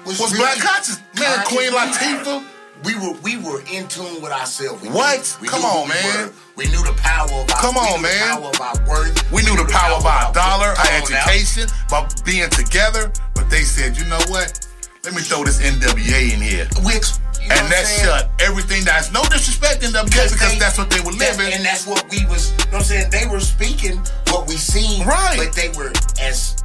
[0.06, 0.98] was, Was really black conscious.
[1.18, 1.48] Man, conscious.
[1.48, 2.59] Queen Latifah.
[2.84, 4.80] We were we were in tune with ourselves.
[4.82, 5.18] We What?
[5.18, 6.16] knew- we Come knew on, we man.
[6.26, 6.32] were.
[6.56, 7.60] We knew the power of our.
[7.60, 8.18] Come we on, knew man.
[8.20, 9.30] The power of our worth.
[9.32, 11.24] We knew the power of our dollar, our on now.
[11.28, 13.12] education, by being together.
[13.34, 14.66] But they said, you know what?
[15.04, 16.68] Let me throw this NWA in here.
[16.82, 17.08] Which
[17.40, 18.98] you know And that shut everything down.
[18.98, 21.52] It's no disrespect in NWA because they- that's what they were living.
[21.52, 22.50] and that's what we was.
[22.50, 23.10] You know what I'm saying?
[23.10, 23.96] They were speaking
[24.28, 25.36] what we seen, Right.
[25.38, 26.56] But they were as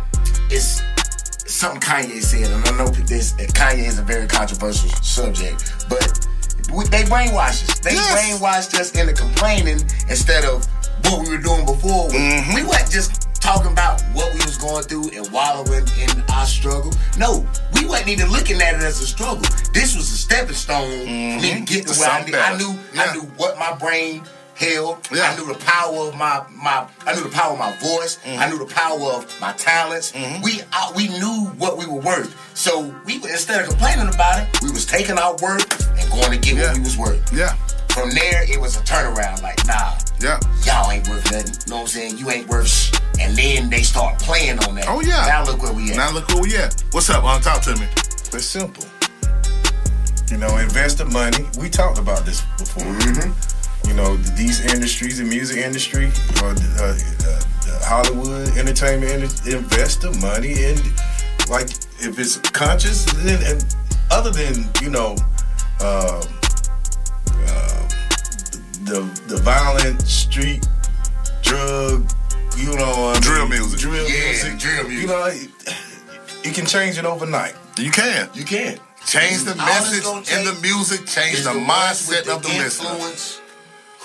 [0.49, 0.81] it's
[1.45, 3.33] something Kanye said, and I know this.
[3.33, 6.27] Kanye is a very controversial subject, but
[6.73, 7.79] we, they brainwashed us.
[7.79, 8.39] They Yes.
[8.39, 9.79] brainwashed us into complaining
[10.09, 10.65] instead of
[11.05, 12.09] what we were doing before.
[12.09, 12.55] We- Mm-hmm.
[12.55, 16.91] We weren't just talking about what we was going through and wallowing in our struggle.
[17.19, 19.43] No, we wasn't even looking at it as a struggle.
[19.71, 22.21] This was a stepping stone for me to get to where I,
[22.53, 22.75] I knew.
[22.93, 23.03] Yeah.
[23.03, 24.23] I knew what my brain
[24.55, 25.07] held.
[25.11, 25.23] Yeah.
[25.31, 26.87] I knew the power of my my.
[27.05, 28.17] I knew the power of my voice.
[28.23, 28.39] Mm-hmm.
[28.41, 30.13] I knew the power of my talents.
[30.43, 32.35] We I, we knew what we were worth.
[32.57, 35.67] So we were- instead of complaining about it, we was taking our worth
[35.99, 36.67] and going to get Yeah.
[36.69, 37.33] what we was worth.
[37.33, 37.53] yeah,
[37.89, 39.41] From there, it was a turnaround.
[39.41, 40.39] Like nah, yeah.
[40.63, 41.53] y'all ain't worth nothing.
[41.53, 42.17] You know what I'm saying?
[42.17, 42.67] You ain't worth.
[42.67, 42.91] Sh-.
[43.19, 44.85] And then they start playing on that.
[44.87, 45.25] Oh yeah.
[45.27, 45.97] Now look where we at.
[45.97, 46.81] Now look where we at.
[46.91, 47.23] What's up?
[47.23, 47.87] Um, talk to me.
[48.33, 48.83] It's simple.
[50.31, 51.45] You know, invest the money.
[51.59, 52.83] We talked about this before.
[53.87, 56.05] You know, these industries, the music industry,
[56.43, 60.75] or the, uh, uh, the Hollywood entertainment, industry, invest the money in,
[61.49, 61.69] like,
[62.01, 63.65] if it's conscious, then, and
[64.11, 65.15] other than, you know,
[65.81, 66.21] um
[67.47, 67.87] uh,
[68.85, 70.65] the the violent street
[71.41, 72.09] drug,
[72.57, 73.79] you know, I Drill mean, music.
[73.79, 75.01] drill Yeah, music, drill music.
[75.01, 75.49] You know, it,
[76.45, 77.55] you can change it overnight.
[77.77, 78.79] You can You can.
[79.05, 82.49] change the All message gonna in the music, change is the mindset with of the
[82.49, 82.89] listener.
[82.91, 83.41] influence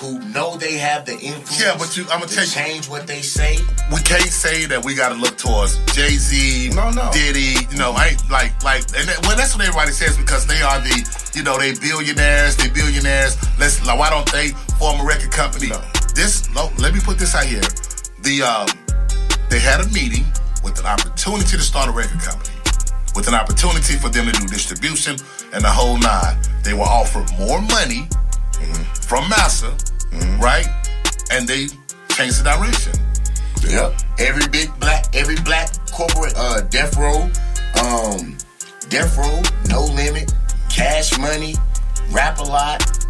[0.00, 1.60] Who know they have the influence?
[1.60, 3.58] Yeah, but you- I'ma to tell you- change what they say.
[3.92, 7.10] we can't say that we got to look towards Jay Z, No, no.
[7.12, 7.66] Diddy.
[7.70, 10.80] You know, ain't like like, and that, well, that's what everybody says because they are
[10.80, 10.96] the,
[11.34, 13.36] you know, they billionaires, they billionaires.
[13.58, 15.68] Let's like, why don't they form a record company?
[15.68, 15.82] No.
[16.14, 17.60] This, no, let me put this out here.
[18.22, 18.68] The um,
[19.50, 20.24] they had a meeting
[20.64, 22.56] with an opportunity to start a record company,
[23.14, 25.16] with an opportunity for them to do distribution
[25.52, 26.38] and the whole nine.
[26.64, 28.08] They were offered more money
[29.02, 29.76] from Massa,
[30.38, 30.66] right?
[31.30, 31.68] And they
[32.10, 32.92] changed the direction.
[33.68, 34.00] Yep.
[34.18, 37.30] Every big black, every black corporate, uh, Death Row,
[37.82, 38.36] um,
[38.88, 40.32] Death Row, No Limit,
[40.70, 41.54] Cash Money,
[42.10, 43.06] Rap a Lot,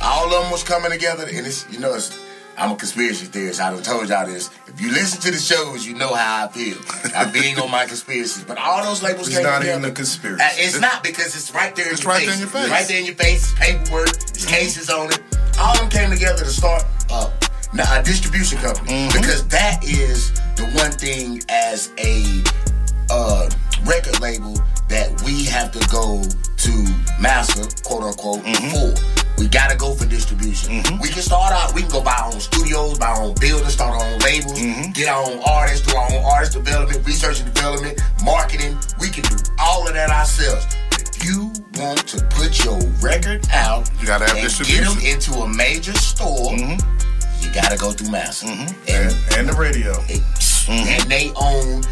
[0.00, 2.25] all of them was coming together, and it's you know it's.
[2.58, 3.60] I'm a conspiracy theorist.
[3.60, 4.50] I done told y'all this.
[4.66, 6.78] If you listen to the shows, you know how I feel.
[7.14, 10.42] I'm big on my conspiracies, but all those labels It's came not even a conspiracy.
[10.42, 12.26] Uh, it's not because it's right there in It's your right face.
[12.28, 12.62] there in your face.
[12.64, 13.54] It's right there in your face.
[13.58, 14.06] Paperwork.
[14.32, 15.20] There's cases on it.
[15.58, 17.30] All of them came together to start uh,
[17.78, 19.20] a distribution company Mm-hmm.
[19.20, 22.42] because that is the one thing as a
[23.10, 23.48] uh,
[23.84, 24.54] record label
[24.88, 26.22] that we have to go
[26.56, 26.72] to
[27.20, 28.70] master, quote unquote, Mm-hmm.
[28.70, 29.25] for.
[29.38, 30.82] We gotta go for distribution.
[31.00, 33.72] We can start out, we can go buy our own studios, buy our own buildings,
[33.74, 34.92] start our own labels, Mm-hmm.
[34.92, 38.76] get our own artists, do our own artist development, research and development, marketing.
[39.00, 40.66] We can do all of that ourselves.
[40.92, 44.84] If you want to put your record out, You gotta have and distribution.
[44.84, 45.00] Mm-hmm.
[45.00, 46.54] Get them into a major store.
[46.56, 48.46] You gotta go through master.
[48.48, 50.00] And And the radio.
[50.68, 51.82] and they own.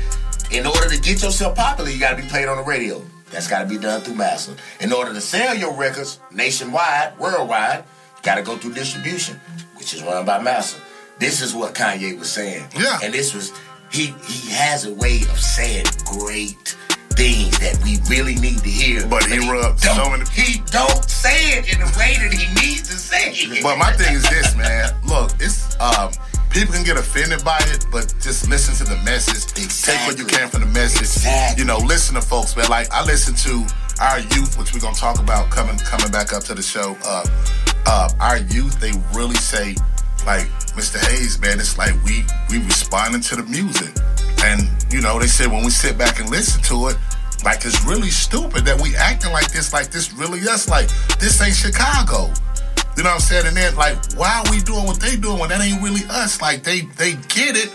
[0.51, 3.03] In order to get yourself popular, you got to be played on the radio.
[3.35, 4.55] That's got to be done through Master.
[4.81, 7.79] In order to sell your records nationwide, worldwide,
[8.17, 9.41] you got to go through distribution,
[9.77, 10.81] which is run by Master.
[11.19, 12.65] This is what Kanye was saying.
[12.79, 12.99] Yeah.
[13.03, 13.53] And this was
[13.91, 16.77] he he has a way of saying great
[17.15, 19.05] things that we really need to hear.
[19.07, 22.47] But he rubbed don't, so many- He don't say it in the way that he
[22.55, 23.63] needs to say it.
[23.63, 24.93] But my thing is this, man.
[25.05, 26.11] Look, it's um,
[26.55, 29.53] people can get offended by it, but just listen to the message.
[29.83, 31.03] Take what you can from the message.
[31.03, 31.61] Exactly.
[31.61, 32.71] You know, listen to folks, man.
[32.71, 33.67] Like I listen to
[34.01, 36.97] our youth, which we're gonna talk about coming coming back up to the show.
[37.05, 37.27] Uh,
[37.87, 39.75] uh, our youth, they really say,
[40.25, 40.47] like
[40.79, 41.03] Mr.
[41.11, 41.59] Hayes, man.
[41.59, 43.93] It's like we we responding to the music,
[44.45, 44.63] and
[44.93, 46.97] you know, they say when we sit back and listen to it.
[47.45, 50.89] Like it's really stupid that we acting like this, like this really us, like
[51.19, 52.33] this ain't Chicago.
[52.97, 53.47] You know what I'm saying?
[53.47, 56.41] And then like, why are we doing what they doing when that ain't really us?
[56.41, 57.71] Like they they get it,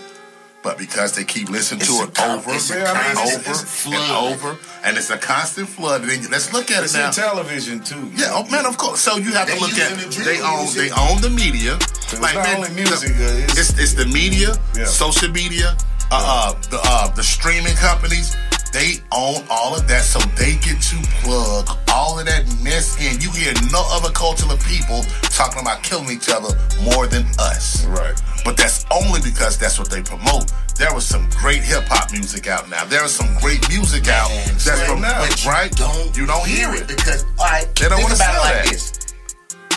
[0.63, 2.83] But because they keep listening It's to it con- over it's and
[3.17, 3.95] over flood.
[3.95, 6.01] and over, and it's a constant flood.
[6.01, 7.07] And then, let's look at It's it now.
[7.07, 8.11] in television too.
[8.15, 8.99] Yeah, oh man, of course.
[9.01, 10.81] So you have They to look at the they own music.
[10.81, 11.75] they own the media.
[11.75, 14.85] it's not only the- music, uh, it's- it's, it's the media, Yeah.
[14.85, 15.77] social media,
[16.11, 18.35] uh, uh, the uh, the streaming companies.
[18.71, 23.19] They own all of that, so they get to plug all of that mess in.
[23.19, 25.01] You hear no other culture of people
[25.33, 27.85] talking about killing each other more than us.
[27.85, 28.19] Right.
[28.45, 30.51] But that's only because that's what they promote.
[30.77, 32.85] There was some great hip hop music out now.
[32.85, 35.71] There is some great music out And that's from now, you right.
[35.75, 36.87] Don't you don't hear it.
[36.87, 37.67] because all right.
[37.75, 38.69] They don't think wanna about it like that.
[38.71, 39.13] this.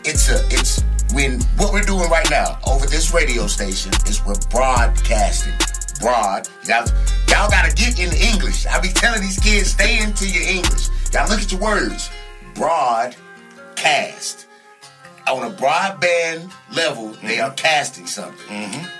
[0.04, 4.34] It's a it's when what we're doing right now over this radio station is we're
[4.50, 5.52] broadcasting.
[6.00, 6.48] Broad.
[6.68, 6.86] Y'all,
[7.32, 8.66] y'all gotta get in English.
[8.66, 10.88] I be telling these kids, stay into your English.
[11.12, 12.10] Y'all look at your words.
[12.54, 14.46] Broadcast.
[15.30, 17.44] On a broadband level, they Mm-hmm.
[17.50, 18.46] are casting something.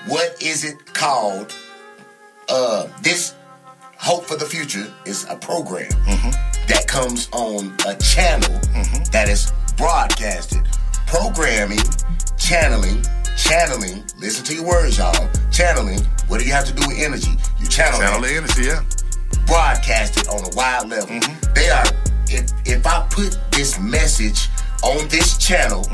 [0.07, 1.53] What is it called?
[2.49, 3.35] Uh, this
[3.99, 5.90] Hope for the Future is a program
[6.68, 8.51] that comes on a channel
[9.12, 10.62] that is broadcasted.
[11.07, 11.79] Programming,
[12.38, 13.05] channeling,
[13.37, 14.05] channeling.
[14.18, 15.29] Listen to your words, y'all.
[15.51, 16.01] Channeling.
[16.29, 17.33] What do you have to do with energy?
[17.59, 18.83] You channel, Channel the energy, yeah.
[19.47, 21.09] broadcasted on a wide level.
[21.09, 21.53] Mm-hmm.
[21.55, 21.85] They are.
[22.29, 24.49] If if I put this message
[24.83, 25.85] on this channel,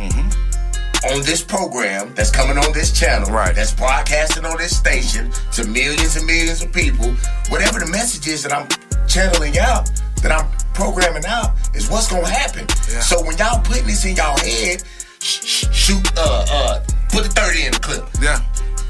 [1.10, 3.34] on this program that's coming on this channel, Mm-hmm.
[3.36, 3.54] Right.
[3.54, 7.12] That's broadcasting on this station to millions and millions of people.
[7.50, 8.68] Whatever the message is that I'm
[9.08, 9.90] channeling out,
[10.22, 12.66] that I'm programming out, is what's gonna happen.
[12.90, 13.00] Yeah.
[13.00, 14.82] So when y'all putting this in y'all head,
[15.20, 18.40] sh- sh- shoot, uh, uh, put the thirty in the clip Yeah.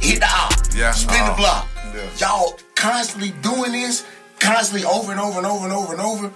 [0.00, 0.92] hit the op, Yeah.
[0.92, 1.26] spin Oh.
[1.26, 1.68] the uh, block.
[1.94, 2.02] Yeah.
[2.28, 4.04] Y'all constantly doing this,
[4.38, 6.30] constantly over and over and over and over and over.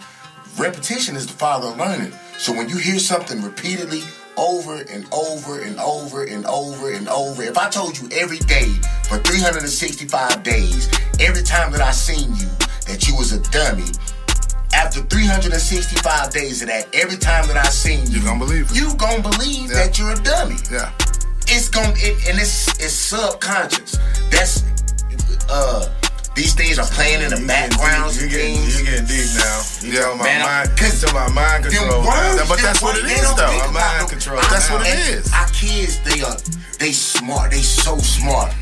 [0.58, 2.12] Repetition is the father of learning.
[2.38, 4.02] So when you hear something repeatedly
[4.36, 8.68] over and over and over and over and over, if I told you every day
[9.08, 10.88] for 365 days,
[11.20, 12.48] every time that I seen you
[12.86, 13.84] that you was a dummy,
[14.74, 18.76] after 365 days of that, every time that I seen you, You gonna believe it.
[18.76, 19.84] You gonna believe Yeah.
[19.84, 20.90] that you're a dummy Yeah.
[21.52, 23.96] It's going it, and it's it's subconscious.
[24.30, 24.64] That's
[25.50, 25.88] uh
[26.34, 29.60] these things are playing in the backgrounds getting, and you getting, you getting deep now.
[29.84, 32.00] You Yeah, my man, mind, you talking mind control.
[32.08, 33.52] words, but that's what it is, though.
[33.68, 34.40] My Mind control.
[34.48, 35.28] That's what it is.
[35.32, 36.36] Our kids, they are
[36.80, 37.50] they smart.
[37.52, 38.54] They so smart.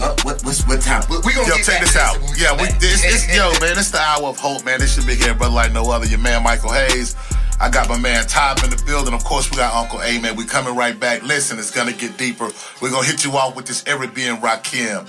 [0.00, 1.04] Uh, what what's what time?
[1.10, 2.16] We gonna Yo, get check this out.
[2.40, 4.80] Yeah, we this, this yo man, it's the hour of hope, man.
[4.80, 6.06] This should be here, but like no other.
[6.06, 7.14] Your man Michael Hayes.
[7.60, 9.14] I got my man Top in the building.
[9.14, 10.36] Of course, we got Uncle A man.
[10.36, 11.22] We coming right back.
[11.22, 12.50] Listen, it's gonna get deeper.
[12.80, 15.08] We're gonna hit you off with this Eric B and Rakim.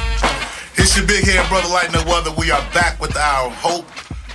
[0.77, 2.31] It's your big head brother like no other.
[2.31, 3.85] We are back with our hope.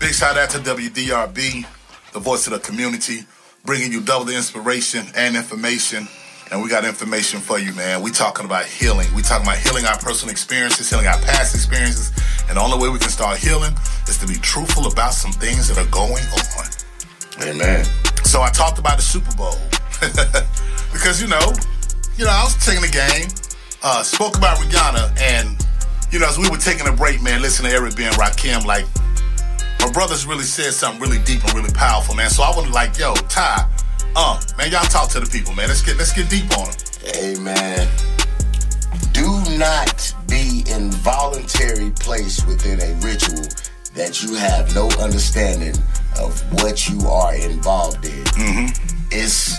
[0.01, 1.67] Big shout out to WDRB,
[2.13, 3.25] the voice of the community,
[3.65, 6.07] bringing you double the inspiration and information.
[6.51, 8.03] And we got information for you, man.
[8.03, 9.09] We talking about healing.
[9.15, 12.13] We talking about healing our personal experiences, healing our past experiences.
[12.49, 13.73] And the only way we can start healing
[14.07, 17.49] is to be truthful about some things that are going on.
[17.49, 17.85] Amen.
[18.25, 19.57] So I talked about the Super Bowl
[20.93, 21.53] because you know,
[22.17, 23.29] you know, I was taking the game,
[23.83, 25.66] uh, spoke about Rihanna, and
[26.11, 28.65] you know, as we were taking a break, man, listening to Eric B and Rakim,
[28.65, 28.87] like
[29.81, 32.31] my brothers really said something really deep and really powerful, man.
[32.31, 33.69] So I was like, yo, Ty,
[34.15, 35.69] uh, man, y'all talk to the people, man.
[35.69, 36.77] Let's get let's get deep on them.
[37.17, 37.89] Amen.
[39.13, 43.45] Do not be involuntary placed within a ritual
[43.95, 45.75] that you have no understanding
[46.19, 48.25] of what you are involved in.
[49.11, 49.57] It's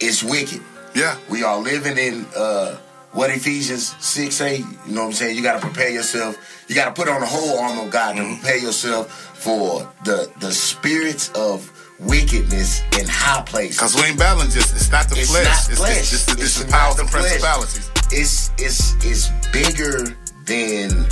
[0.00, 0.62] it's wicked.
[0.94, 2.76] Yeah, We are living in uh
[3.12, 5.36] what Ephesians 6 8, you know what I'm saying?
[5.36, 6.36] You gotta prepare yourself.
[6.68, 8.40] You gotta put on the whole armor of God to mm-hmm.
[8.40, 13.76] prepare yourself for the the spirits of wickedness in high places.
[13.76, 15.44] because we ain't battling just it's not the It's flesh.
[15.44, 15.98] not it's, flesh.
[15.98, 17.90] It's, this, this It's is powers and principalities.
[18.10, 21.06] it's it's it's bigger than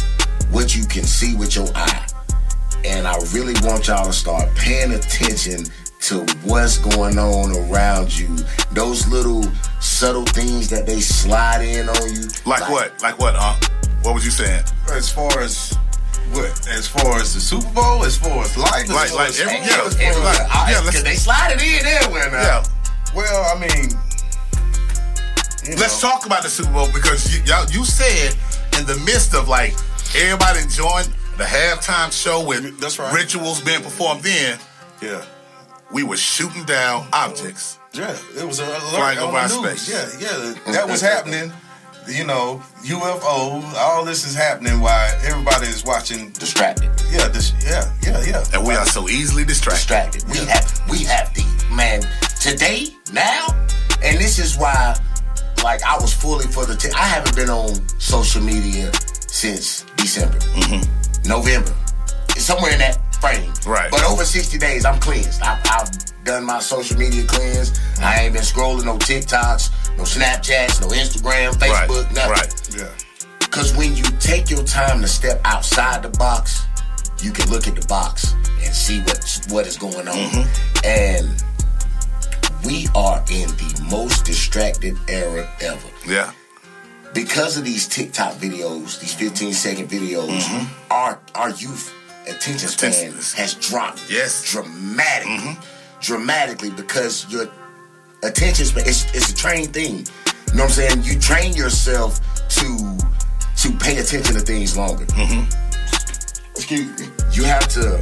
[0.51, 2.07] what you can see with your eye.
[2.85, 5.67] And I really want y'all to start paying attention
[6.03, 8.29] to what's going on around you.
[8.73, 9.45] Those little
[9.81, 12.29] subtle things that they slide in on you.
[12.47, 13.01] Like what?
[13.03, 13.55] Like what, huh?
[14.03, 14.65] What was you saying?
[14.93, 15.77] As far as
[16.33, 16.47] what?
[16.69, 19.41] As far as the Super Bowl, as far as life, as Like- far like as
[19.41, 20.33] every- yeah, yeah, as far as- Everywhere.
[20.33, 22.39] like- yeah, let's- 'cause they slide it in everywhere now.
[22.41, 22.65] Yeah.
[23.15, 23.99] Well, I mean,
[25.77, 28.35] Let's know, talk about the Super Bowl because you, y'all, you said
[28.79, 29.75] in the midst of like
[30.17, 33.13] everybody enjoying the halftime show with That's right.
[33.13, 34.59] rituals being performed in,
[35.01, 35.23] Yeah,
[35.93, 37.79] we were shooting down objects.
[37.93, 39.89] yeah, it was a Flying on over our space.
[39.89, 41.53] Yeah, yeah, that was happening.
[42.09, 46.31] You know, UFO, all this is happening while everybody is watching.
[46.31, 46.91] Distracted.
[47.11, 48.45] Yeah, this, yeah, yeah, yeah.
[48.55, 50.23] And we are so easily distracted.
[50.23, 50.25] distracted.
[50.29, 52.03] We have we have the man
[52.41, 53.47] today now,
[54.03, 54.97] and this is why,
[55.63, 56.77] like I was fully for the.
[56.77, 58.91] T- I haven't been on social media
[59.29, 61.29] since December, mm-hmm.
[61.29, 61.73] November,
[62.31, 63.53] It's somewhere in that frame.
[63.67, 63.91] Right.
[63.91, 65.43] But over sixty days, I'm cleansed.
[65.43, 67.79] I, I've done my social media cleanse.
[68.01, 72.15] I ain't been scrolling no TikToks, no Snapchats, no Instagram, Facebook, right.
[72.15, 72.31] nothing.
[72.31, 72.77] Right.
[72.77, 72.91] Yeah.
[73.39, 76.67] Because when you take your time to step outside the box,
[77.21, 80.15] you can look at the box and see what what is going on.
[80.15, 80.85] Mm-hmm.
[80.85, 81.45] And
[82.65, 85.89] we are in the most distracted era ever.
[86.07, 86.33] Yeah.
[87.13, 90.93] Because of these TikTok videos, these 15 second videos, mm-hmm.
[90.93, 91.93] our our youth
[92.31, 94.45] attention span has dropped Yes.
[94.51, 95.57] dramatically.
[96.01, 97.49] Dramatically because your
[98.23, 99.99] attention span it's, it's a trained thing.
[99.99, 101.03] You know what I'm saying?
[101.05, 102.99] You train yourself to
[103.63, 105.05] to pay attention to things longer.
[106.57, 107.07] Excuse me.
[107.33, 108.01] You have to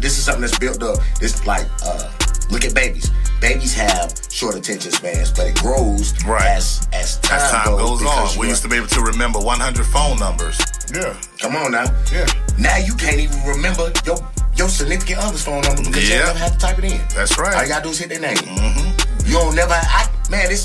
[0.00, 0.98] this is something that's built up.
[1.20, 2.10] It's like uh
[2.50, 3.10] look at babies.
[3.40, 6.42] Babies have short attention spans, but it grows Right.
[6.46, 9.38] as as time, As time goes because on, we used to be able to remember
[9.38, 10.58] 100 phone numbers.
[10.94, 11.14] Yeah.
[11.40, 11.84] Come on now.
[12.12, 12.26] Yeah.
[12.58, 14.16] Now you can't even remember your
[14.56, 16.26] your significant other's phone number because you Yeah.
[16.26, 17.00] don't never have to type it in.
[17.14, 17.54] That's right.
[17.54, 18.36] All you gotta do is hit their name.
[18.36, 19.26] Mm-hmm.
[19.26, 19.72] You don't never.
[19.74, 20.64] I man, this.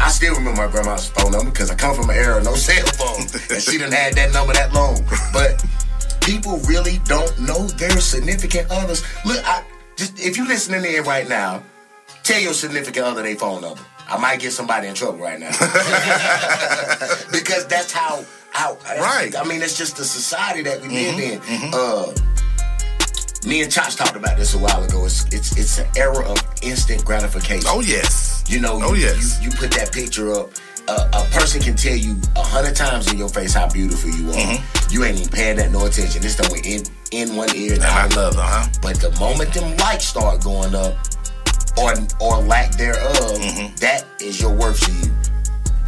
[0.00, 2.54] I still remember my grandma's phone number because I come from an era of no
[2.54, 5.02] cell phone, and she didn't had that number that long.
[5.32, 5.64] But
[6.20, 9.02] people really don't know their significant others.
[9.24, 9.64] Look, I
[9.96, 11.62] just if you listening in right now,
[12.22, 13.80] tell your significant other their phone number.
[14.08, 15.50] I might get somebody in trouble right now
[17.32, 18.24] because that's how.
[18.58, 19.36] How, Right.
[19.36, 21.40] I mean, it's just the society that we live in.
[21.72, 22.12] Uh,
[23.48, 25.04] me and Chops talked about this a while ago.
[25.06, 27.62] It's it's it's an era of instant gratification.
[27.68, 28.42] Oh, yes.
[28.48, 29.38] You know, Oh, you, yes.
[29.40, 30.50] you, you put that picture up.
[30.88, 34.30] Uh, a person can tell you a hundred times in your face how beautiful you
[34.30, 34.34] are.
[34.34, 34.92] Mm-hmm.
[34.92, 36.20] You ain't even paying that no attention.
[36.20, 36.82] This done went in
[37.12, 38.66] in one ear and And I out love huh?
[38.82, 40.96] But the moment them likes start going up,
[41.78, 43.76] or or lack thereof, Mm-hmm.
[43.76, 45.12] that is your worth to you.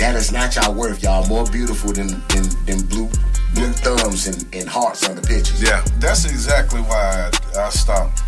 [0.01, 1.03] That is not your worth.
[1.03, 3.11] Y'all more beautiful than than, than blue
[3.53, 5.63] blue thumbs and, and hearts on the pictures.
[5.63, 5.85] Yeah.
[5.99, 8.23] That's exactly why I, I stopped.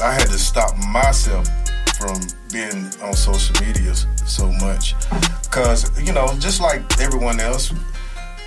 [0.00, 1.48] I had to stop myself
[1.98, 2.20] from
[2.52, 3.96] being on social media
[4.26, 4.94] so much,
[5.42, 7.72] because you know, just like everyone else,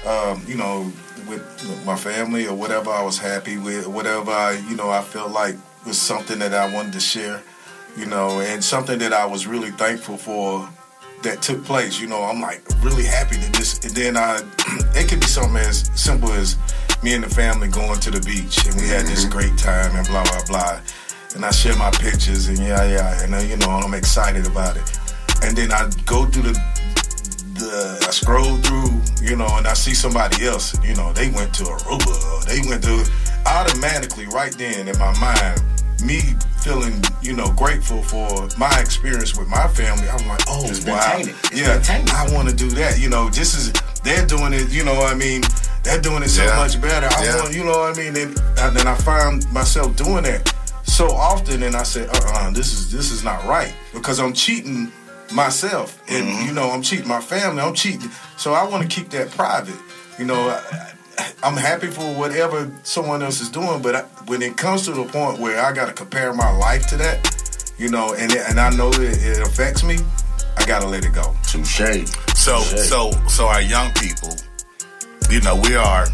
[0.07, 0.89] um, you know,
[1.27, 1.43] with
[1.85, 5.55] my family or whatever I was happy with, whatever I, you know, I felt like
[5.85, 7.43] was something that I wanted to share,
[7.97, 10.69] you know, and something that I was really thankful for
[11.23, 11.99] that took place.
[11.99, 14.37] You know, I'm like really happy that this, and then I,
[14.99, 16.57] it could be something as simple as
[17.03, 20.07] me and the family going to the beach and we had this great time and
[20.07, 20.79] blah blah blah,
[21.35, 24.77] and I share my pictures and yeah yeah, and uh, you know I'm excited about
[24.77, 24.97] it,
[25.43, 26.81] and then I go through the
[27.61, 28.89] the I scroll through,
[29.21, 32.83] you know, and I see somebody else, you know, they went to Aruba, they went
[32.83, 33.05] to
[33.45, 35.61] automatically right then in my mind,
[36.03, 36.19] me
[36.61, 40.07] feeling, you know, grateful for my experience with my family.
[40.09, 41.21] I'm like, oh It's wow.
[41.53, 41.81] Yeah.
[42.13, 42.99] I want to do that.
[42.99, 43.71] You know, this is
[44.03, 44.69] they're doing it.
[44.71, 45.41] You know, what I mean,
[45.83, 46.55] they're doing it so Yeah.
[46.57, 47.07] much better.
[47.07, 47.41] I Yeah.
[47.41, 48.15] want, you know what I mean.
[48.17, 52.51] And, and then I find myself doing that so often, and I say, uh, uh
[52.51, 54.91] this is this is not right because I'm cheating
[55.33, 56.47] myself, and Mm-hmm.
[56.47, 57.61] you know, I'm cheating my family.
[57.61, 59.79] I'm cheating, so I want to keep that private.
[60.19, 60.91] You know, I,
[61.43, 65.03] I'm happy for whatever someone else is doing, but I, when it comes to the
[65.05, 68.59] point where I got to compare my life to that, you know, and it, and
[68.59, 69.97] I know that it affects me,
[70.57, 71.35] I gotta let it go.
[71.43, 72.05] Touche.
[72.35, 72.79] So, Touche.
[72.79, 74.29] so, so our young people,
[75.29, 76.05] you know, we are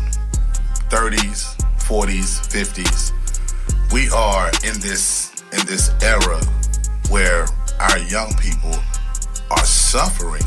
[0.90, 3.12] 30s, 40s, 50s.
[3.92, 6.42] We are in this in this era
[7.10, 7.46] where
[7.80, 8.76] our young people
[9.52, 10.44] are suffering,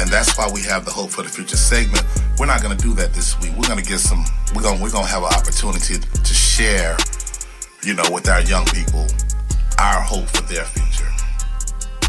[0.00, 2.04] and that's why we have the Hope for the Future segment.
[2.38, 3.52] We're not going to do that this week.
[3.56, 4.24] We're going to get some.
[4.54, 4.80] We're going.
[4.80, 6.96] We're going to have an opportunity to share,
[7.82, 9.06] you know, with our young people,
[9.78, 11.10] our hope for their future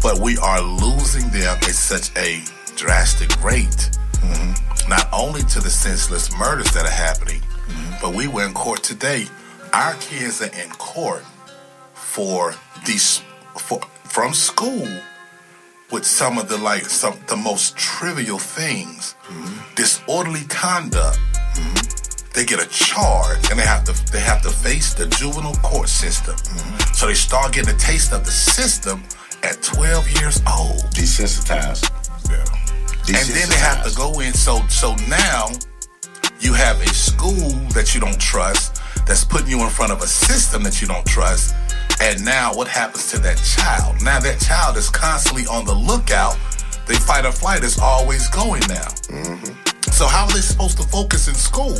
[0.02, 2.42] but we are losing them at such a
[2.76, 3.90] drastic rate.
[4.18, 4.90] Mm-hmm.
[4.90, 7.94] Not only to the senseless murders that are happening, mm-hmm.
[8.02, 9.26] but we were in court today.
[9.72, 11.22] Our kids are in court
[11.94, 13.22] for these
[13.56, 14.88] for, from school
[15.92, 19.74] with some of the like some the most trivial things, mm-hmm.
[19.74, 21.18] disorderly conduct.
[21.54, 22.32] Mm-hmm.
[22.32, 25.88] They get a charge and they have to they have to face the juvenile court
[25.88, 26.34] system.
[26.34, 26.94] Mm-hmm.
[26.94, 29.04] So they start getting a taste of the system
[29.42, 30.80] at 12 years old.
[30.96, 31.90] Desensitized.
[33.08, 34.32] And then they have to go in.
[34.32, 35.48] So so now
[36.40, 40.06] you have a school that you don't trust that's putting you in front of a
[40.06, 41.54] system that you don't trust.
[42.02, 44.02] And now what happens to that child?
[44.02, 46.36] Now that child is constantly on the lookout.
[46.88, 48.90] They fight or flight is always going now.
[49.06, 49.54] Mm-hmm.
[49.92, 51.78] So how are they supposed to focus in school?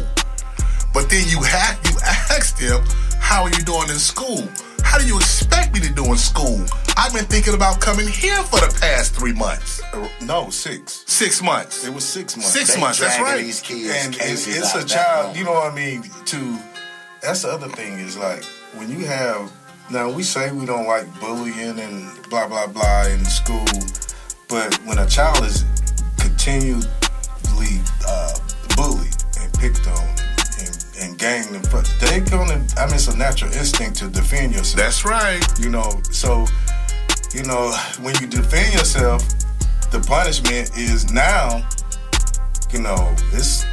[0.95, 1.99] But then you have you
[2.31, 2.85] ask them,
[3.18, 4.47] how are you doing in school?
[4.85, 6.64] How do you expect me to do in school?
[6.97, 9.83] I've been thinking about coming here for the past three months.
[9.93, 11.03] Uh, no, six.
[11.09, 11.85] Six months.
[11.85, 12.53] It was six months.
[12.53, 13.43] Six They months, that's right.
[13.43, 15.37] These kids and, cases it's a child.
[15.37, 16.05] You know what I mean?
[16.27, 16.59] To
[17.23, 18.45] that's the other thing is like
[18.75, 19.51] when you have
[19.91, 23.64] now we say we don't like bullying and blah blah blah in school,
[24.49, 25.64] but when a child is
[26.18, 26.85] continually
[28.07, 28.39] uh,
[28.76, 30.09] bullied and picked on
[30.61, 32.64] and, and ganged in front, they gonna.
[32.76, 34.76] I mean, it's a natural instinct to defend yourself.
[34.76, 35.43] That's right.
[35.59, 36.47] You know, so
[37.35, 39.22] you know when you defend yourself,
[39.91, 41.66] the punishment is now.
[42.72, 43.66] You know, it's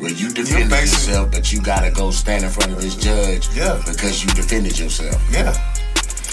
[0.00, 3.48] Well, you defended basic- yourself, but you gotta go stand in front of this judge
[3.54, 3.80] Yeah.
[3.86, 5.20] because you defended yourself.
[5.30, 5.54] yeah.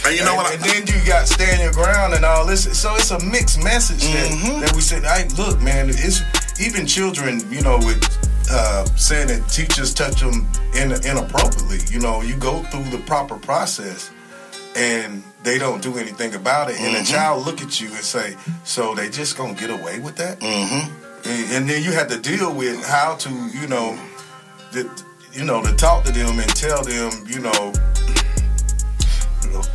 [0.06, 0.54] And you know what?
[0.54, 2.64] and, I, and then you got stand your ground and all this.
[2.78, 6.20] So it's a mixed message that, that we said, hey, look, man, it's
[6.60, 8.04] even children, you know, with
[8.52, 10.46] uh, saying that teachers touch them
[10.76, 11.80] in, inappropriately.
[11.90, 14.12] You know, you go through the proper process
[14.76, 16.82] and they don't do anything about it.
[16.82, 18.36] And a child look at you and say,
[18.66, 20.42] so they just gonna get away with that?
[20.42, 21.03] Mm-hmm.
[21.26, 23.98] And, and then you have to deal with how to, you know,
[24.72, 24.90] the,
[25.32, 27.74] you know, to talk to them and tell them, you know,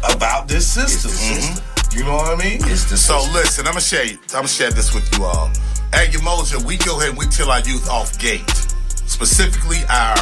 [0.04, 1.64] about this system.
[1.96, 2.58] You know what I mean?
[2.64, 3.34] It's the so system.
[3.34, 4.04] listen, I'm gonna share.
[4.04, 5.48] I'm gonna share this with you all.
[5.92, 8.48] At Umoja, we go ahead and we tell our youth off gate,
[9.06, 10.16] specifically our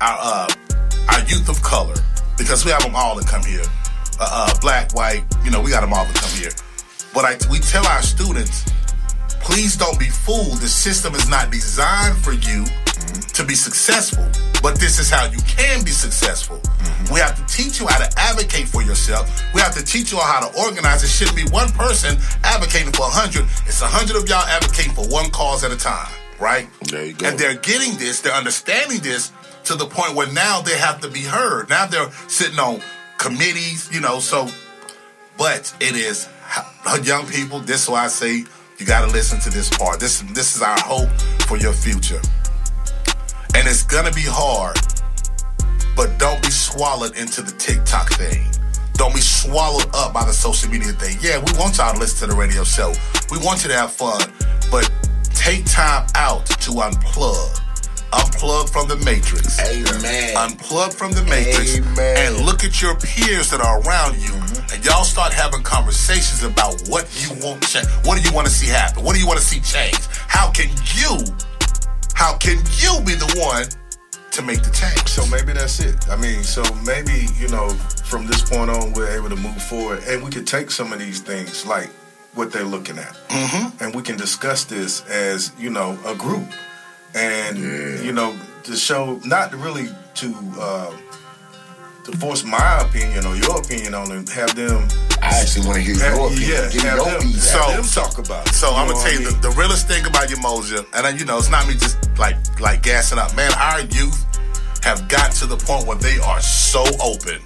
[0.00, 0.48] our uh,
[1.08, 1.94] our youth of color,
[2.36, 3.64] because we have them all to come here.
[4.20, 6.50] Uh, uh, black, white, you know, we got them all to come here.
[7.14, 8.64] But I, we tell our students,
[9.46, 10.58] please don't be fooled.
[10.58, 12.66] The system is not designed for you
[13.32, 14.26] to be successful,
[14.60, 16.58] but this is how you can be successful.
[16.58, 17.14] Mm-hmm.
[17.14, 19.30] We have to teach you how to advocate for yourself.
[19.54, 21.04] We have to teach you how to organize.
[21.04, 23.44] It shouldn't be one person advocating for a hundred.
[23.66, 26.68] It's a hundred of y'all advocating for one cause at a time, right?
[26.90, 27.28] There you go.
[27.28, 29.30] And they're getting this, they're understanding this
[29.64, 31.70] to the point where now they have to be heard.
[31.70, 32.82] Now they're sitting on
[33.18, 34.48] committees, you know, so
[35.38, 36.28] but it is
[37.02, 38.44] young people, this is why I say
[38.78, 40.00] you gotta listen to this part.
[40.00, 41.08] This this is our hope
[41.48, 42.20] for your future.
[43.54, 44.76] And it's gonna be hard,
[45.96, 48.44] but don't be swallowed into the TikTok thing.
[48.94, 51.16] Don't be swallowed up by the social media thing.
[51.20, 52.92] Yeah, we want y'all to listen to the radio show.
[53.30, 54.20] We want you to have fun,
[54.70, 54.90] but
[55.34, 57.65] take time out to unplug.
[58.12, 59.58] Unplug from the matrix.
[59.60, 60.36] Amen.
[60.36, 62.16] Unplug from the matrix Amen.
[62.18, 64.32] and look at your peers that are around you,
[64.72, 67.88] and y'all start having conversations about what you want change.
[68.04, 69.02] What do you want to see happen?
[69.02, 70.06] What do you want to see change?
[70.28, 71.18] How can you?
[72.14, 73.66] How can you be the one
[74.30, 75.08] to make the change?
[75.08, 76.08] So maybe that's it.
[76.08, 77.70] I mean, so maybe, you know,
[78.04, 80.98] from this point on, we're able to move forward and we could take some of
[80.98, 81.90] these things like
[82.34, 83.14] what they're looking at.
[83.28, 83.82] Mm-hmm.
[83.82, 86.46] And we can discuss this as, you know, a group.
[87.16, 87.58] And,
[88.04, 90.92] you know, to show, not really to, uh,
[92.04, 94.86] to force my opinion or your opinion on it, have them,
[95.22, 96.50] I actually want to hear your opinion.
[96.50, 97.50] yeah, Give have your them, piece.
[97.52, 98.54] So- have them talk about it.
[98.54, 99.40] So I'm gonna what tell I you mean?
[99.40, 101.96] the, the realest thing about your Umoja, and then, you know, it's not me just
[102.18, 103.34] like like gassing up.
[103.34, 104.22] Man, our youth
[104.84, 107.40] have got to the point where they are so open,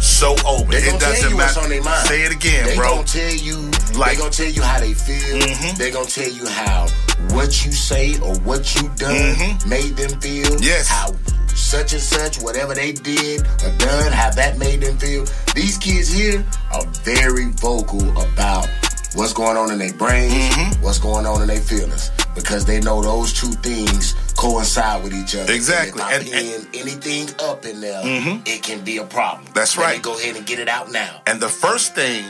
[0.00, 0.70] so open.
[0.70, 0.70] Mm-hmm.
[0.70, 1.60] They it gonna tell doesn't what's matter.
[1.64, 2.06] on their mind.
[2.06, 2.94] Say it again, they bro.
[2.96, 3.70] gonna tell you.
[3.98, 5.36] Like- they gonna tell you how they feel.
[5.40, 5.76] Mhm.
[5.78, 6.86] They gonna tell you how
[7.32, 9.66] what you say or what you done Mhm.
[9.66, 10.60] made them feel.
[10.60, 10.88] Yes.
[10.88, 11.14] How
[11.54, 15.26] such and such, whatever they did or done, how that made them feel.
[15.54, 18.68] These kids here are very vocal about
[19.14, 20.82] what's going on in their brains, Mm-hmm.
[20.82, 25.34] what's going on in their feelings, because they know those two things coincide with each
[25.34, 25.52] other.
[25.52, 26.00] Exactly.
[26.02, 26.80] And if I And- Mm-hmm.
[26.80, 28.00] anything up in there,
[28.46, 29.46] it can be a problem.
[29.54, 30.02] That's Let right.
[30.02, 31.20] go ahead and get it out now.
[31.26, 32.24] And the first thing,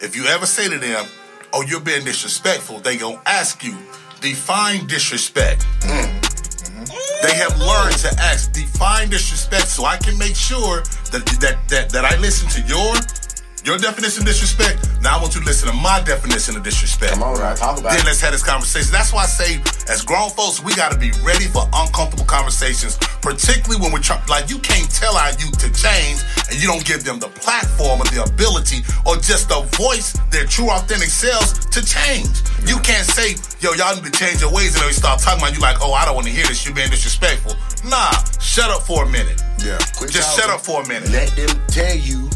[0.00, 1.06] if you ever say to them,
[1.52, 3.74] "Oh, you're being disrespectful," they gonna ask you,
[4.20, 5.66] "Define disrespect."
[7.22, 11.90] They have learned to ask, define disrespect, so I can make sure that that that,
[11.90, 12.94] that I listen to your
[13.66, 14.78] your definition of disrespect.
[15.02, 17.18] Now I want you to listen to my definition of disrespect.
[17.18, 18.06] Come on, now, talk about Then it.
[18.06, 18.94] Then let's have this conversation.
[18.94, 19.58] That's why I say,
[19.90, 24.22] as grown folks, we got to be ready for uncomfortable conversations, particularly when we're trying.
[24.30, 28.00] Like you can't tell our youth to change, and you don't give them the platform
[28.00, 32.46] or the ability or just the voice, their true authentic selves to change.
[32.70, 35.42] You can't say, "Yo, y'all need to change your ways," and then we start talking
[35.42, 36.64] about you like, "Oh, I don't want to hear this.
[36.64, 39.42] You're being disrespectful." Nah, shut up for a minute.
[39.58, 39.78] Yeah.
[40.06, 41.10] Just shut up for a minute.
[41.10, 42.30] Let them tell you!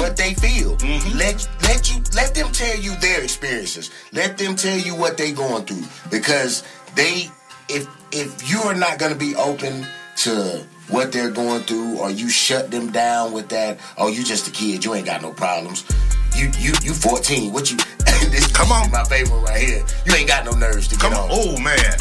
[0.00, 0.76] What they feel.
[0.76, 1.18] Mm-hmm.
[1.18, 3.90] Let let you let them tell you their experiences.
[4.12, 6.62] Let them tell you what they going through because
[6.94, 7.30] they
[7.68, 9.86] if if you are not going to be open
[10.18, 14.46] to what they're going through or you shut them down with that oh you just
[14.46, 15.84] a kid you ain't got no problems
[16.36, 17.76] you you you 14 what you
[18.30, 18.88] this Come on.
[18.92, 21.28] my favorite right here you ain't got no nerves to Come get on.
[21.30, 21.96] on Oh man.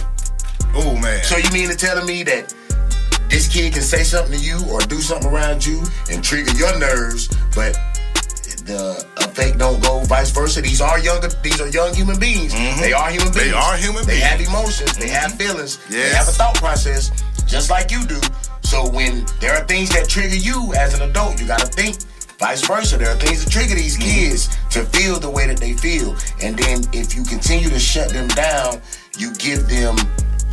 [0.76, 1.24] Oh man.
[1.24, 2.53] so you mean to telling me that
[3.30, 6.78] this kid can say something to you or do something around you and trigger your
[6.80, 7.73] nerves, but
[8.65, 10.61] the effect don't go vice versa?
[10.61, 11.28] These are younger.
[11.43, 12.53] These are young human beings.
[12.53, 13.38] They are human Mm-hmm.
[13.39, 14.23] They are human They beings.
[14.23, 14.39] Mm-hmm.
[14.39, 14.97] have emotions.
[14.97, 15.78] They have feelings.
[15.89, 17.11] They have a thought process,
[17.45, 18.19] just like you do.
[18.61, 21.97] So when there are things that trigger you as an adult, you got to think.
[22.39, 24.30] Vice versa, there are things that trigger these Mm-hmm.
[24.32, 28.09] kids to feel the way that they feel, and then if you continue to shut
[28.09, 28.82] them down,
[29.17, 29.95] you give them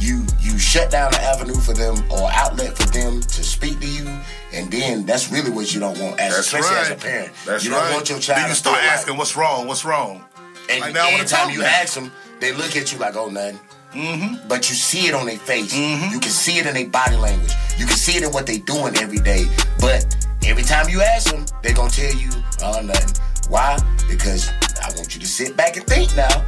[0.03, 3.87] you you shut down the avenue for them or outlet for them to speak to
[3.87, 4.07] you,
[4.53, 6.87] and then that's really what you don't want as That's especially right.
[6.87, 7.33] as a parent.
[7.47, 9.67] That's you don't want your child Then you start feel like- asking, "What's wrong?
[9.69, 10.25] What's wrong?"
[10.71, 11.67] and Like, now wanna anytime you now.
[11.67, 13.59] ask them, they look at you like, oh, nothing.
[13.95, 14.49] Mm-hmm.
[14.49, 15.75] But you see it on their face.
[15.77, 17.53] You can see it in their body language.
[17.77, 19.45] You can see it in what they're doing every day.
[19.81, 20.07] But
[20.47, 22.31] every time you ask them, they're going to tell you,
[22.63, 23.23] oh, nothing.
[23.49, 23.77] Why?
[24.09, 24.49] Because
[24.83, 26.43] I want you to sit back and think now.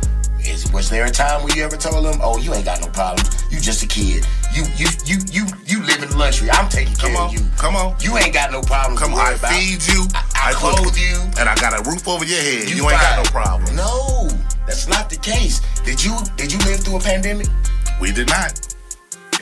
[0.46, 2.88] Is, was there a time where you ever told them, "Oh, you ain't got no
[2.88, 3.44] problems.
[3.50, 4.26] You just a kid.
[4.54, 6.50] You you you you you live in luxury.
[6.50, 7.28] I'm taking care Come on.
[7.28, 7.46] of you.
[7.56, 7.96] Come on.
[8.00, 9.00] You ain't got no problems.
[9.00, 9.52] Come on, I about.
[9.52, 11.16] feed you, I, I cook, clothe you.
[11.38, 12.68] and I got a roof over your head.
[12.68, 13.74] You, ain't got no problem.
[13.74, 14.28] No,
[14.66, 15.60] that's not the case.
[15.84, 17.46] Did you did you live through a pandemic?
[18.00, 18.60] We did not.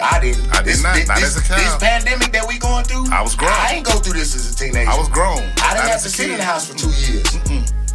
[0.01, 0.51] I didn't.
[0.51, 1.61] I did this, not, This, not as a child.
[1.61, 3.07] This pandemic that we going through.
[3.13, 3.53] I was grown.
[3.53, 4.91] I ain't go through this as a teenager.
[4.91, 5.39] I was grown.
[5.39, 7.27] I didn't Not have to sit in the house for two years.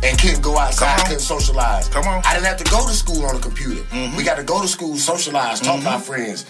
[0.04, 1.90] And couldn't go outside, couldn't socialize.
[1.90, 2.22] Come on.
[2.22, 2.28] Mm-hmm.
[2.30, 3.82] I didn't have to go to school on a computer.
[4.16, 6.46] We got to go to school, socialize, talk to our friends,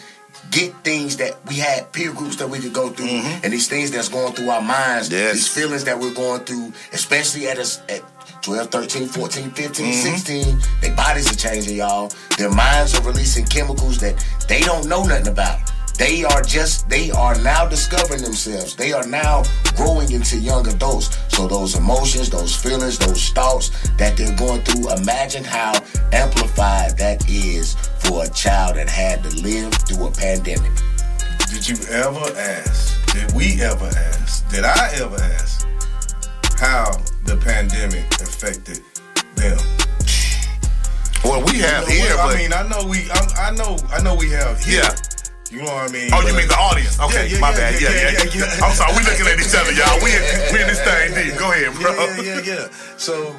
[0.51, 3.89] get things that we had peer groups that we could go through, and these things
[3.91, 5.17] that's going through our minds, Mm-hmm.
[5.17, 5.33] Yes.
[5.33, 8.01] these feelings that we're going through, especially at us at
[8.43, 10.15] 12, 13, 14, 15, Mm-hmm.
[10.15, 10.59] 16.
[10.81, 12.11] Their bodies are changing, y'all.
[12.37, 15.59] Their minds are releasing chemicals that they don't know nothing about.
[15.97, 18.75] They are just, they are now discovering themselves.
[18.75, 19.43] They are now
[19.75, 21.17] growing into young adults.
[21.29, 25.73] So those emotions, those feelings, those thoughts that they're going through, imagine how
[26.13, 30.71] amplified that is for a child that had to live through a pandemic.
[31.49, 33.13] Did you ever ask?
[33.13, 34.47] Did we ever ask?
[34.51, 35.65] Did I ever ask
[36.59, 36.91] how
[37.25, 38.81] the pandemic affected
[39.35, 39.57] them?
[41.23, 42.27] Well, we have You know here, what?
[42.27, 44.81] but I mean, I know we, I, I know, I know we have here.
[44.83, 44.95] Yeah.
[45.51, 46.09] You know what I mean?
[46.13, 46.99] oh, you mean the audience?
[46.99, 47.81] Okay, Yeah, yeah, my yeah, bad.
[47.81, 48.65] Yeah yeah, yeah, yeah, yeah.
[48.65, 48.93] I'm sorry.
[48.97, 49.97] We looking at each other, y'all.
[50.03, 51.39] We in, we in this thing deep.
[51.39, 51.91] Go ahead, bro.
[51.93, 52.67] Yeah, yeah, yeah, yeah.
[52.97, 53.35] So,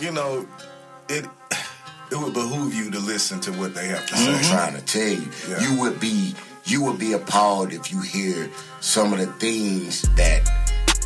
[0.00, 0.46] you know,
[1.08, 1.26] it
[2.10, 4.34] it would behoove you to listen to what they have to say.
[4.34, 5.60] I'm trying to tell you, Yeah.
[5.60, 6.34] you would be
[6.64, 10.42] you would be appalled if you hear some of the things that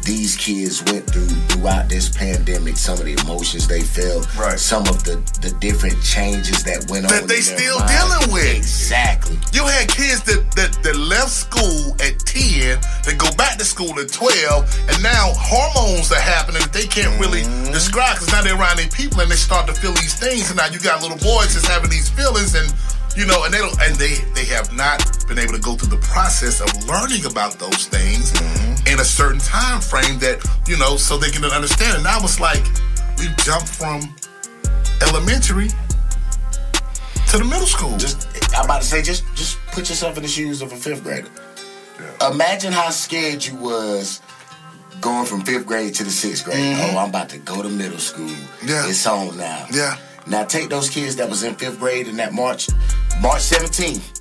[0.04, 2.76] these kids went through throughout this pandemic.
[2.76, 4.58] Some of the emotions they felt, Right.
[4.58, 7.90] Some of the the different changes that went on That they still mind.
[7.90, 8.56] dealing with.
[8.56, 9.38] Exactly.
[9.52, 13.98] You had kids that, that, that left school at 10, that go back to school
[13.98, 17.72] at 12, and now hormones are happening that they can't really Mm-hmm.
[17.72, 20.48] describe because now they're around their people and they start to feel these things.
[20.50, 22.72] And now you got little boys just having these feelings and
[23.14, 25.90] you know, and they don't, and they they have not been able to go through
[25.92, 28.71] the process of learning about those things Mm-hmm.
[28.86, 31.98] In a certain time frame that you know, so they can understand.
[31.98, 32.64] And I was like
[33.18, 34.00] we jumped from
[35.02, 35.68] elementary
[37.28, 37.96] to the middle school.
[37.96, 41.02] Just I'm about to say, just just put yourself in the shoes of a fifth
[41.02, 41.28] grader.
[42.00, 42.30] Yeah.
[42.30, 44.20] Imagine how scared you was
[45.00, 46.76] going from fifth grade to the sixth grade.
[46.78, 48.26] Oh, I'm about to go to middle school.
[48.26, 48.68] Mm-hmm.
[48.68, 48.88] Yeah.
[48.88, 49.66] It's on now.
[49.72, 49.98] Yeah.
[50.26, 52.68] Now take those kids that was in fifth grade in that March,
[53.20, 54.20] March 17th.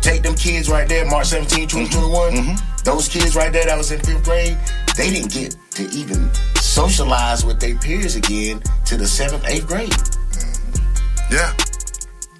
[0.00, 2.32] Take them kids right there, March 17, 2021.
[2.32, 2.75] Mm-hmm.
[2.86, 4.56] Those kids right there that was in fifth grade,
[4.96, 9.90] they didn't get to even socialize with their peers again to the seventh, eighth grade.
[9.90, 11.34] Mm-hmm.
[11.34, 11.50] yeah.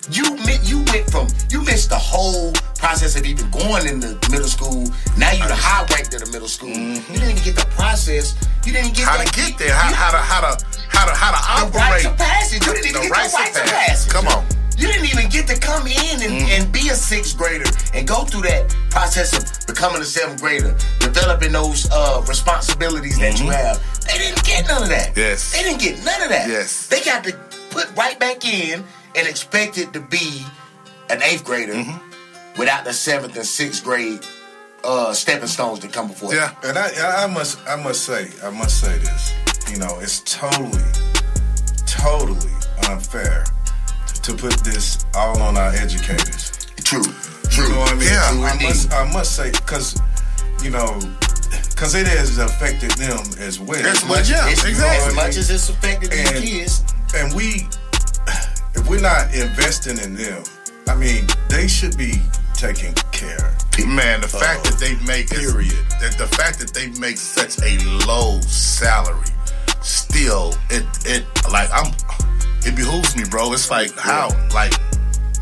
[0.09, 0.23] You
[0.63, 4.87] you went from you missed the whole process of even going into middle school.
[5.19, 6.69] Now you're the high ranked of the middle school.
[6.69, 7.13] You mm-hmm.
[7.13, 8.39] didn't even get the process.
[8.65, 11.13] You didn't get how that, to get there, how, how to how to how to
[11.13, 12.19] how to the right operate.
[12.19, 12.65] to passage.
[12.65, 13.75] You didn't even The get rites the right to passage.
[13.75, 14.13] passage.
[14.13, 14.56] Come on.
[14.77, 17.65] You didn't even get to come in and, and be a sixth grader
[17.95, 23.41] and go through that process of becoming a seventh grader, developing those uh, responsibilities that
[23.41, 23.83] you have.
[24.07, 25.17] They didn't get none of that.
[25.17, 25.53] Yes.
[25.53, 26.49] They didn't get none of that.
[26.49, 26.89] Yes.
[26.89, 27.33] They got to
[27.71, 28.85] put right back in
[29.17, 30.45] and expect it to be
[31.11, 32.61] an eighth grader Mm-hmm.
[32.61, 34.21] without the seventh and sixth grade
[34.85, 36.35] uh, stepping stones that come before.
[36.35, 36.55] Yeah.
[36.63, 39.35] And I, I must, I must say, I must say this.
[39.71, 40.83] You know, it's totally,
[41.87, 42.53] totally
[42.89, 43.45] unfair
[44.27, 46.51] to put this all on our educators.
[46.83, 47.03] True.
[47.51, 47.65] True.
[47.65, 48.09] You know what I mean?
[48.09, 48.45] Yeah.
[48.47, 48.69] I indeed.
[48.69, 50.01] must, I must say, because
[50.63, 50.99] you know,
[51.71, 53.85] because it has affected them as well.
[53.87, 55.09] As much- yeah, It's exactly.
[55.09, 56.85] As much as it's affected these And- kids.
[57.15, 57.69] and we,
[58.75, 60.43] if we're not investing in them,
[60.89, 62.21] I mean, they should be
[62.55, 63.55] taken care.
[63.87, 65.71] Man, the fact that they make Period.
[66.01, 69.29] the, the fact that they make such a low salary,
[69.83, 71.93] still it it like I'm
[72.67, 73.53] it behooves me, bro.
[73.53, 74.75] It's like how like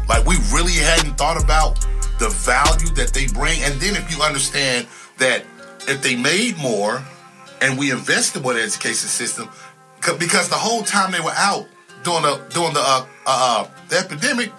[0.08, 1.80] like we really hadn't thought about
[2.18, 4.86] the value that they bring, and then if you understand
[5.18, 5.44] that
[5.88, 7.02] if they made more
[7.60, 9.48] and we invested more in the education system,
[10.18, 11.66] because the whole time they were out
[12.04, 14.50] during the during the uh, uh, the epidemic,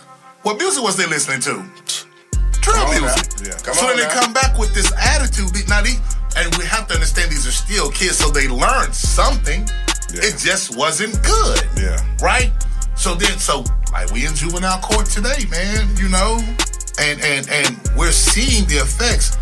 [0.41, 1.63] what music was they listening to?
[2.61, 3.45] Drill music.
[3.45, 3.57] Yeah.
[3.74, 5.53] So then they come back with this attitude.
[5.70, 5.93] Now they,
[6.36, 9.70] and we have to understand these are still kids, so they learned something.
[10.14, 10.22] Yeah.
[10.24, 11.62] It just wasn't good.
[11.78, 11.99] Yeah.
[12.22, 12.51] Right?
[12.95, 16.39] So then so like we in juvenile court today, man, you know?
[16.99, 19.38] And and and we're seeing the effects.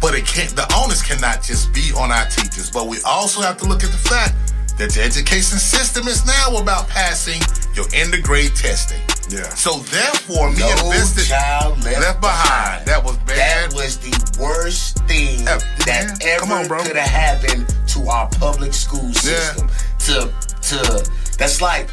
[0.00, 2.70] But it can't the onus cannot just be on our teachers.
[2.70, 4.34] But we also have to look at the fact
[4.82, 7.40] that the education system is now about passing
[7.74, 9.00] your end of grade testing.
[9.30, 9.48] Yeah.
[9.54, 12.86] So therefore, me No invested child left, left behind.
[12.86, 13.70] That was bad.
[13.70, 14.10] That was the
[14.42, 19.68] worst thing Yeah, that on, ever could have happened to our public school system.
[19.68, 19.76] Yeah.
[19.98, 20.32] To
[20.68, 21.88] to that's like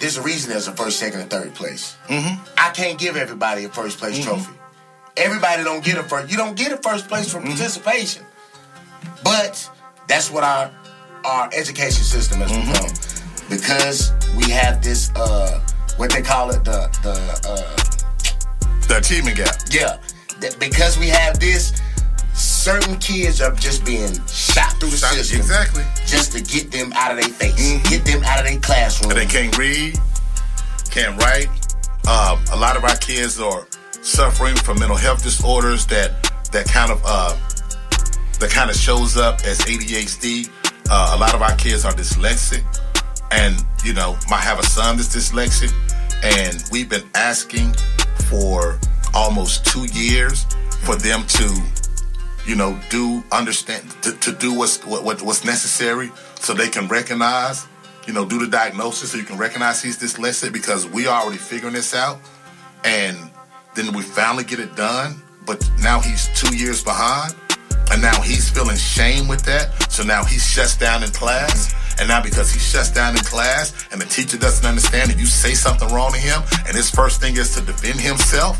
[0.00, 1.96] there's a reason there's a first, second, and third place.
[2.08, 2.42] Mm-hmm.
[2.58, 4.28] I can't give everybody a first place Mm-hmm.
[4.28, 4.52] trophy.
[5.16, 6.28] Everybody don't get a first.
[6.30, 7.50] You don't get a first place for Mm-hmm.
[7.50, 8.24] participation.
[9.22, 9.70] But
[10.08, 10.70] that's what our
[11.24, 12.72] our education system has Mm-hmm.
[12.72, 15.60] become because we have this uh
[15.96, 17.14] what they call it the the
[17.48, 19.54] uh the achievement gap.
[19.70, 19.98] yeah,
[20.40, 21.72] that because we have this,
[22.34, 25.84] certain kids are just being shot through the system Exactly.
[26.06, 27.54] just to get them out of their face,
[27.88, 29.10] get them out of their classroom.
[29.12, 29.98] And they can't read,
[30.90, 31.48] can't write.
[32.08, 33.66] Um, a lot of our kids are
[34.02, 36.10] suffering from mental health disorders that
[36.52, 37.36] that kind of uh,
[38.40, 40.50] that kind of shows up as ADHD.
[40.94, 42.62] Uh, a lot of our kids are dyslexic,
[43.30, 45.72] and you know, might have a son that's dyslexic,
[46.22, 47.72] and we've been asking
[48.28, 48.78] for
[49.14, 50.44] almost two years
[50.84, 51.48] for them to
[52.46, 56.88] you know, do understand to, to do what's what, what what's necessary so they can
[56.88, 57.66] recognize,
[58.06, 61.38] you know, do the diagnosis so you can recognize he's dyslexic because we are already
[61.38, 62.18] figuring this out,
[62.84, 63.16] and
[63.74, 65.22] then we finally get it done.
[65.46, 67.34] But now he's two years behind,
[67.92, 69.92] and now he's feeling shame with that.
[69.92, 71.74] So now he shuts down in class.
[72.00, 75.26] And now because he shuts down in class and the teacher doesn't understand and you
[75.26, 78.58] say something wrong to him and his first thing is to defend himself,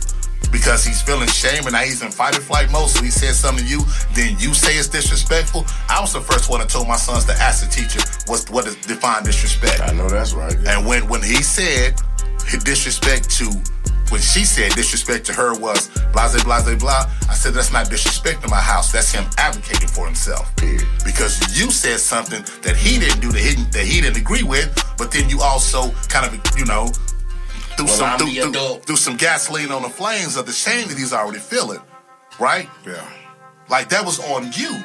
[0.52, 2.90] because he's feeling shame and now he's in fight or flight mode.
[2.90, 3.80] So he says something to you,
[4.12, 5.64] then you say it's disrespectful.
[5.88, 8.66] I was the first one that told my sons to ask the teacher what's what
[8.66, 9.80] is define disrespect.
[9.80, 10.54] I know that's right.
[10.66, 11.98] And when when he said
[12.64, 13.48] disrespect to
[14.12, 18.44] when she said disrespect to her was blase blase blah, I said that's not disrespect
[18.44, 18.92] in my house.
[18.92, 20.54] That's him advocating for himself.
[20.56, 20.86] Period.
[21.02, 24.68] Because you said something that he didn't do that he, that he didn't agree with,
[24.98, 26.88] but then you also kind of you know
[27.76, 30.88] threw Well, some I'm threw, threw- threw some gasoline on the flames of the shame
[30.88, 31.80] that he's already feeling,
[32.38, 32.68] right?
[32.86, 33.08] Yeah.
[33.70, 34.76] Like that was on you.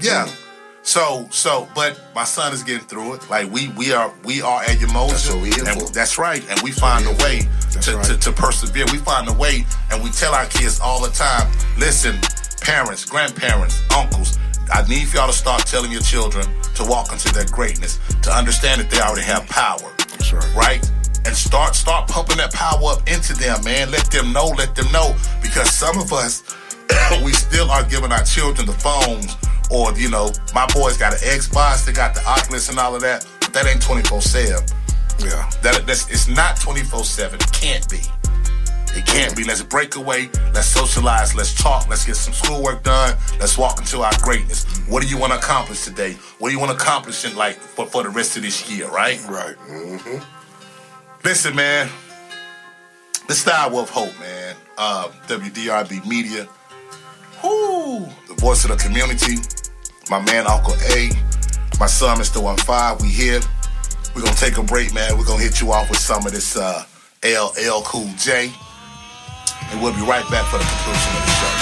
[0.00, 0.26] Yeah.
[0.26, 0.47] Mm.
[0.88, 3.28] So so but my son is getting through it.
[3.28, 5.10] Like we we are we are at Umoja.
[5.10, 5.92] That's what we here and for.
[5.92, 6.42] That's right.
[6.48, 7.40] And we find a way
[7.82, 8.04] to, right.
[8.06, 8.86] to, to persevere.
[8.90, 12.16] We find a way and we tell our kids all the time, listen,
[12.62, 14.38] parents, grandparents, uncles,
[14.72, 18.30] I need for y'all to start telling your children to walk into their greatness, to
[18.30, 19.92] understand that they already have power.
[20.08, 20.54] That's right.
[20.54, 20.92] Right?
[21.26, 23.90] And start start pumping that power up into them, man.
[23.90, 25.14] Let them know, let them know.
[25.42, 26.44] Because some of us
[27.22, 29.36] we still are giving our children the phones
[29.70, 33.02] or, you know, my boys got an Xbox, they got the Oculus and all of
[33.02, 33.26] that.
[33.40, 34.74] But that ain't 24-7.
[35.20, 35.50] Yeah.
[35.62, 37.34] That that's it's not 24-7.
[37.34, 38.00] It can't be.
[38.96, 39.44] It can't be.
[39.44, 40.30] Let's break away.
[40.54, 41.34] Let's socialize.
[41.34, 41.88] Let's talk.
[41.88, 43.16] Let's get some schoolwork done.
[43.38, 44.64] Let's walk into our greatness.
[44.88, 46.14] What do you want to accomplish today?
[46.38, 48.88] What do you want to accomplish in like for, for the rest of this year,
[48.88, 49.22] right?
[49.28, 49.56] Right.
[51.24, 51.88] Listen, man.
[53.26, 54.56] This the Hour of Hope, man.
[54.78, 56.48] Uh, WDRB Media.
[57.44, 58.06] Whoo!
[58.26, 59.36] The voice of the community.
[60.10, 61.10] My man, Uncle A.
[61.78, 62.42] My son, Mr.
[62.42, 63.02] One Five.
[63.02, 63.40] We here.
[64.14, 65.18] We're gonna take a break, man.
[65.18, 66.84] We're gonna hit you off with some of this uh,
[67.22, 68.50] LL Cool J,
[69.70, 71.52] and we'll be right back for the conclusion of the show.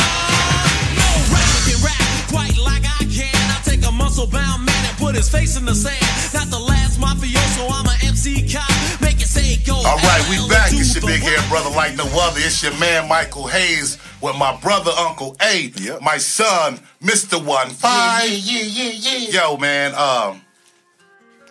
[1.35, 3.35] Rapper can rap quite like I can.
[3.35, 4.76] I take a muscle bound man
[5.07, 6.35] put his face in the sand.
[6.35, 8.69] Not the last mafioso, I'm a MC cop.
[9.01, 9.75] Make it say go.
[9.77, 10.73] All right, we back.
[10.73, 11.31] It's your big one.
[11.31, 12.41] hair brother like no other.
[12.41, 16.01] It's your man Michael Hayes with my brother Uncle A, Yep.
[16.03, 18.29] my son Mister One Five.
[18.29, 19.43] Yeah, yeah, yeah, yeah.
[19.43, 19.95] Yo, man.
[19.95, 20.43] Um,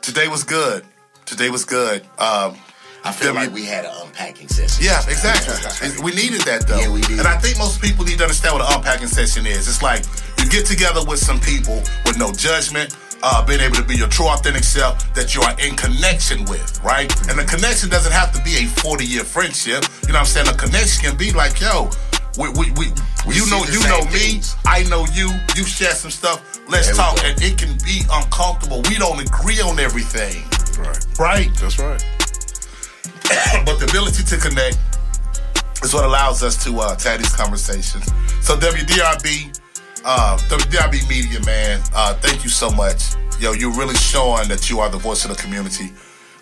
[0.01, 0.83] today was good.
[1.25, 2.01] Today was good.
[2.19, 2.57] Um,
[3.05, 4.83] I feel W- like we had an unpacking session.
[4.83, 5.53] yeah, exactly.
[6.03, 6.79] We needed that though.
[6.79, 7.19] Yeah, we did.
[7.19, 9.67] And I think most people need to understand what an unpacking session is.
[9.67, 10.03] It's like
[10.39, 12.95] you get together with some people with no judgment.
[13.27, 16.79] Uh, being able to be your true authentic self that you are in connection with,
[16.83, 17.09] right?
[17.27, 19.81] And the connection doesn't have to be a 40 year friendship.
[20.05, 20.47] You know what I'm saying?
[20.47, 21.89] A connection can be like, yo,
[22.37, 22.93] we, we, we,
[23.25, 24.55] We you know, you know me, things.
[24.67, 27.17] I know you, you share some stuff, let's There talk.
[27.25, 28.83] And it can be uncomfortable.
[28.85, 30.45] We don't agree on everything,
[30.77, 31.01] Right.
[31.17, 31.49] right?
[31.57, 32.05] That's right.
[33.65, 34.77] but the ability to connect
[35.83, 38.05] is what allows us to uh, to have these conversations.
[38.45, 39.49] So WDRB,
[40.05, 43.15] uh, WDRB Media, man, uh, thank you so much.
[43.39, 45.91] Yo, you're really showing that you are the voice of the community.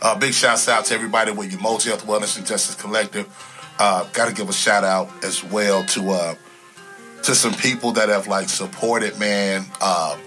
[0.02, 3.26] Uh, big shouts out to everybody with Umoja Health Wellness and Justice Collective.
[3.80, 6.36] Uh, Got to give a shout out as well to uh,
[7.24, 9.66] to some people that have like supported, man.
[9.82, 10.18] Uh,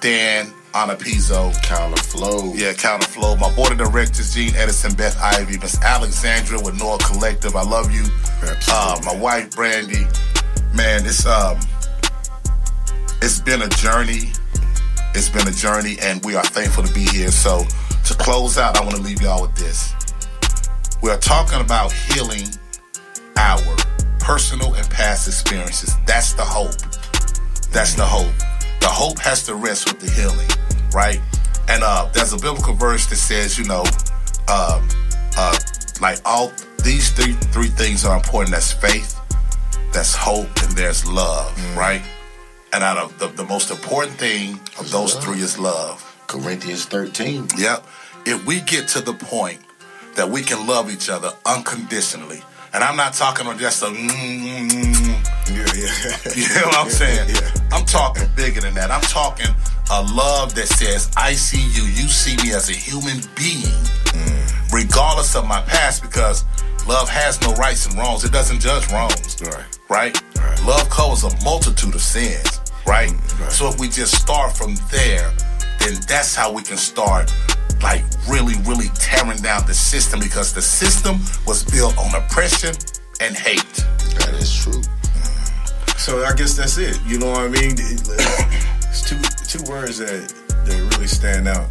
[0.00, 2.52] Dan Anapizo, Counter flow.
[2.54, 3.38] yeah, Counterflow.
[3.38, 7.54] My board of directors, Gene Edison, Beth Ivy, Miss Alexandra with Noah Collective.
[7.56, 8.04] I love you.
[8.68, 10.06] Uh, my wife, Brandy.
[10.74, 11.58] Man, it's um,
[13.22, 14.32] it's been a journey.
[15.14, 17.30] It's been a journey, and we are thankful to be here.
[17.30, 17.64] So,
[18.04, 19.94] to close out, I want to leave y'all with this.
[21.02, 22.48] We are talking about healing
[23.36, 23.76] our
[24.18, 25.94] personal and past experiences.
[26.06, 26.76] That's the hope.
[27.70, 28.32] That's the hope.
[28.80, 30.48] The hope has to rest with the healing,
[30.92, 31.20] right?
[31.68, 33.84] And uh, there's a biblical verse that says, you know,
[34.48, 34.86] um,
[35.36, 35.58] uh,
[36.00, 36.52] like all
[36.82, 38.52] these three three things are important.
[38.52, 39.18] That's faith,
[39.92, 42.02] that's hope, and there's love, right?
[42.72, 45.24] And out of the, the most important thing of those love.
[45.24, 46.02] three is love.
[46.26, 47.48] Corinthians 13.
[47.56, 47.86] Yep.
[48.26, 49.60] If we get to the point
[50.16, 52.42] that we can love each other unconditionally,
[52.74, 56.34] and I'm not talking on just a, mm, mm, mm, Yeah, yeah.
[56.36, 57.30] you know what I'm saying?
[57.30, 57.50] Yeah.
[57.72, 58.90] I'm talking bigger than that.
[58.90, 59.54] I'm talking
[59.90, 63.72] a love that says, I see you, you see me as a human being,
[64.72, 66.44] regardless of my past, because
[66.86, 68.24] love has no rights and wrongs.
[68.24, 69.40] It doesn't judge wrongs.
[69.40, 69.75] Right.
[69.88, 70.20] Right?
[70.36, 70.62] Right.
[70.64, 72.60] Love covers a multitude of sins.
[72.86, 73.12] Right?
[73.40, 73.52] Right.
[73.52, 75.32] So if we just start from there,
[75.80, 77.32] then that's how we can start
[77.82, 82.74] like really, really tearing down the system because the system was built on oppression
[83.20, 83.84] and hate.
[84.18, 84.82] That is true.
[85.96, 87.00] So I guess that's it.
[87.06, 87.74] You know what I mean?
[87.78, 90.32] It's two two words that
[90.64, 91.68] that really stand out.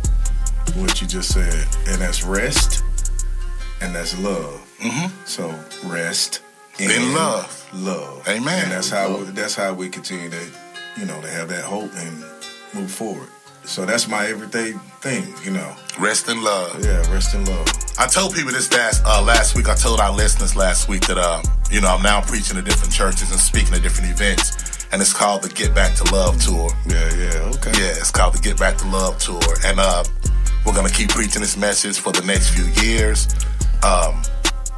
[0.76, 2.84] What you just said, and that's rest,
[3.82, 4.62] and that's love.
[4.80, 5.26] Mm-hmm.
[5.26, 5.54] So
[5.88, 6.42] rest
[6.80, 7.70] In love.
[7.74, 8.28] love.
[8.28, 8.64] Amen.
[8.64, 10.46] And that's how we, that's how we continue to,
[10.98, 12.20] you know, to have that hope and
[12.74, 13.30] move forward.
[13.64, 15.34] So that's my everyday thing.
[15.44, 16.84] You know, Rest in love.
[16.84, 17.68] yeah, rest in love.
[17.98, 19.70] I told people this last uh, last week.
[19.70, 22.94] I told our listeners last week that uh, you know I'm now preaching at different
[22.94, 26.70] churches and speaking at different events, and it's called the Get Back to Love tour.
[26.86, 27.72] Yeah, yeah, okay.
[27.74, 30.04] Yeah, it's called the Get Back to Love tour, and uh,
[30.66, 33.28] we're gonna keep preaching this message for the next few years.
[33.84, 34.22] Um,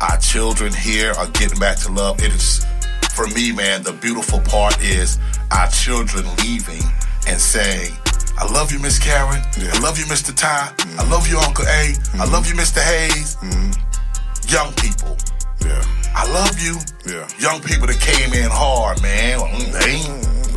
[0.01, 2.21] our children here are getting back to love.
[2.21, 2.65] It is
[3.13, 3.83] for me, man.
[3.83, 5.17] The beautiful part is
[5.51, 6.83] our children leaving
[7.27, 7.93] and saying.
[8.37, 9.41] I love you, Miss Karen.
[9.57, 9.71] Yeah.
[9.73, 10.35] I love you, Mr.
[10.35, 10.71] Ty.
[10.77, 10.99] Mm-hmm.
[10.99, 11.69] I love you, Uncle A.
[11.69, 12.31] I mm-hmm.
[12.31, 12.79] love you, Mr.
[12.79, 13.35] Hayes.
[13.37, 13.73] Mm-hmm.
[14.53, 15.17] Young people,
[15.65, 15.83] Yeah,
[16.15, 16.77] I love you.
[17.05, 17.27] yeah.
[17.37, 19.39] Young people that came in hard, man.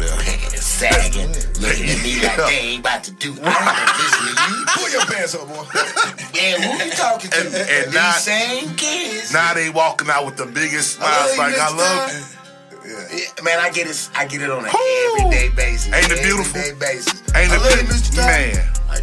[0.08, 1.28] Pants sagging,
[1.60, 3.36] looking at me like they ain't about to do.
[3.42, 4.66] I ain't to you.
[4.76, 5.64] Pull your pants up, boy.
[5.64, 7.36] Who you talking to?
[7.40, 9.32] And- and These not- same kids.
[9.32, 12.36] now they walking out with the biggest oh, smiles, like I love you.
[12.82, 14.08] Yeah, Man, I get it.
[14.14, 15.16] I get it on an Whew.
[15.20, 15.92] everyday basis.
[15.92, 16.58] Ain't it beautiful?
[16.58, 17.22] Everyday basis.
[17.36, 18.16] Ain't it beautiful?
[18.24, 18.68] Man.
[18.88, 19.00] I,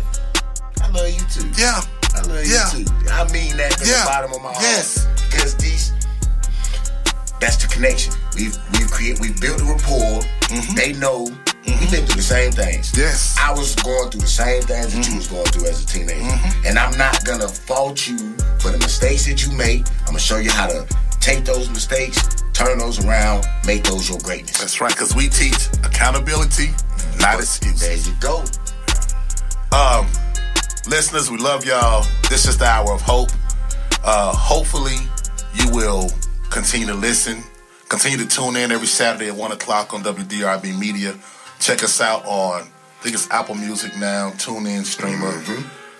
[0.82, 1.48] I love you too.
[1.56, 1.80] Yeah.
[2.16, 2.92] I love you too.
[3.12, 4.02] I mean that from Yeah.
[4.04, 4.64] the bottom of my heart.
[4.64, 5.06] Yes.
[5.30, 5.94] Because these
[7.40, 8.14] that's the connection.
[8.36, 10.22] We've we've created we've built a rapport.
[10.76, 11.30] They know
[11.66, 12.92] we've been through the same things.
[12.92, 13.02] Mm-hmm.
[13.02, 13.38] Yes.
[13.40, 16.22] I was going through the same things that you was going through as a teenager.
[16.22, 16.66] Mm-hmm.
[16.66, 18.18] And I'm not gonna fault you
[18.60, 19.88] for the mistakes that you make.
[20.02, 20.88] I'm gonna show you how to
[21.20, 24.60] take those mistakes, turn those around, make those your greatness.
[24.60, 26.70] That's right, because we teach accountability,
[27.20, 27.82] not excuses.
[27.82, 28.44] There you go.
[29.76, 30.08] Um,
[30.88, 32.06] listeners, we love y'all.
[32.30, 33.30] This is the hour of hope.
[34.04, 34.98] Uh, hopefully,
[35.54, 36.10] you will
[36.50, 37.44] continue to listen.
[37.90, 41.16] Continue to tune in every Saturday at 1 o'clock on WDRB Media.
[41.60, 45.28] Check us out on, I think it's Apple Music now, TuneIn, Streamer.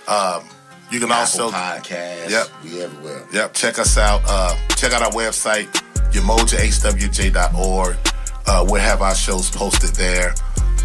[0.08, 0.44] Um,
[0.92, 2.30] You can Apple also podcast.
[2.30, 2.48] Yep.
[2.64, 3.26] We everywhere.
[3.34, 4.22] Yep, check us out.
[4.28, 5.68] Uh, check out our website,
[6.12, 7.98] UmojaHWJ.org.
[8.46, 10.34] Uh, we'll have our shows posted there.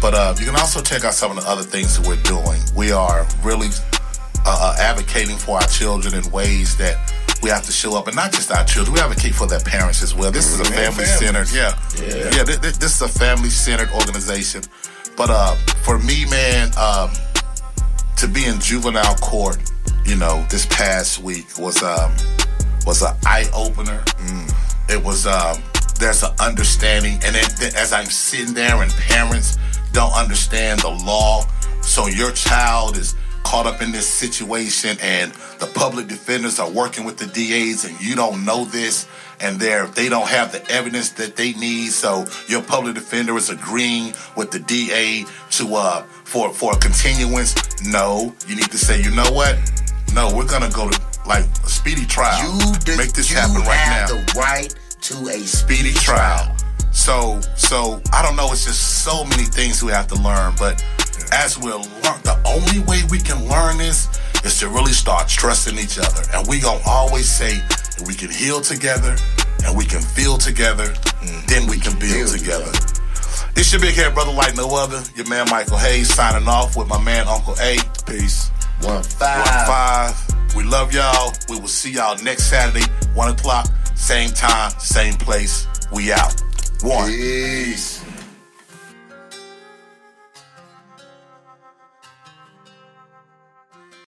[0.01, 2.59] But uh, you can also check out some of the other things that we're doing.
[2.75, 3.69] We are really
[4.45, 7.12] uh, uh, advocating for our children in ways that
[7.43, 8.93] we have to show up, and not just our children.
[8.95, 10.31] We advocate for their parents as well.
[10.31, 12.43] This is a family centered, yeah, yeah.
[12.43, 14.63] thi- thi- this is a family centered organization.
[15.17, 17.11] But uh, for me, man, um,
[18.17, 19.57] to be in juvenile court,
[20.05, 22.11] you know, this past week was um
[22.85, 24.03] was an eye opener.
[24.89, 25.61] It was um
[25.99, 29.57] there's an understanding, and then, then as I'm sitting there, and parents
[29.91, 31.45] don't understand the law,
[31.81, 33.15] so your child is
[33.53, 38.01] caught up in this situation, and the public defenders are working with the DAs, and
[38.01, 39.07] you don't know this,
[39.41, 43.51] and they're they don't have the evidence that they need, so your public defender is
[43.51, 47.53] agreeing with the DA to uh for for a continuance.
[47.85, 49.55] No, you need to say, you know what?
[50.15, 52.41] No, we're gonna go to like a speedy trial.
[52.87, 54.15] You make this happen right have now.
[54.15, 56.57] the right to a speedy trial.
[56.91, 58.51] So, so I don't know.
[58.51, 60.53] It's just so many things we have to learn.
[60.57, 60.83] But
[61.31, 64.07] as we'll learn, the only way we can learn this
[64.43, 66.21] is to really start trusting each other.
[66.33, 69.15] And we gonna always say that we can heal together
[69.65, 70.87] and we can feel together.
[71.21, 71.45] Mm.
[71.47, 72.71] Then we can build Build together.
[73.55, 75.03] It's your big head brother like no other.
[75.15, 77.77] Your man Michael Hayes signing off with my man Uncle A.
[78.05, 78.49] Peace.
[78.81, 79.45] One five.
[79.45, 80.55] One five.
[80.55, 81.33] We love y'all.
[81.49, 85.67] We will see y'all next Saturday, one o'clock, same time, same place.
[85.91, 86.41] We out.
[86.81, 87.07] One.
[87.07, 88.02] Peace.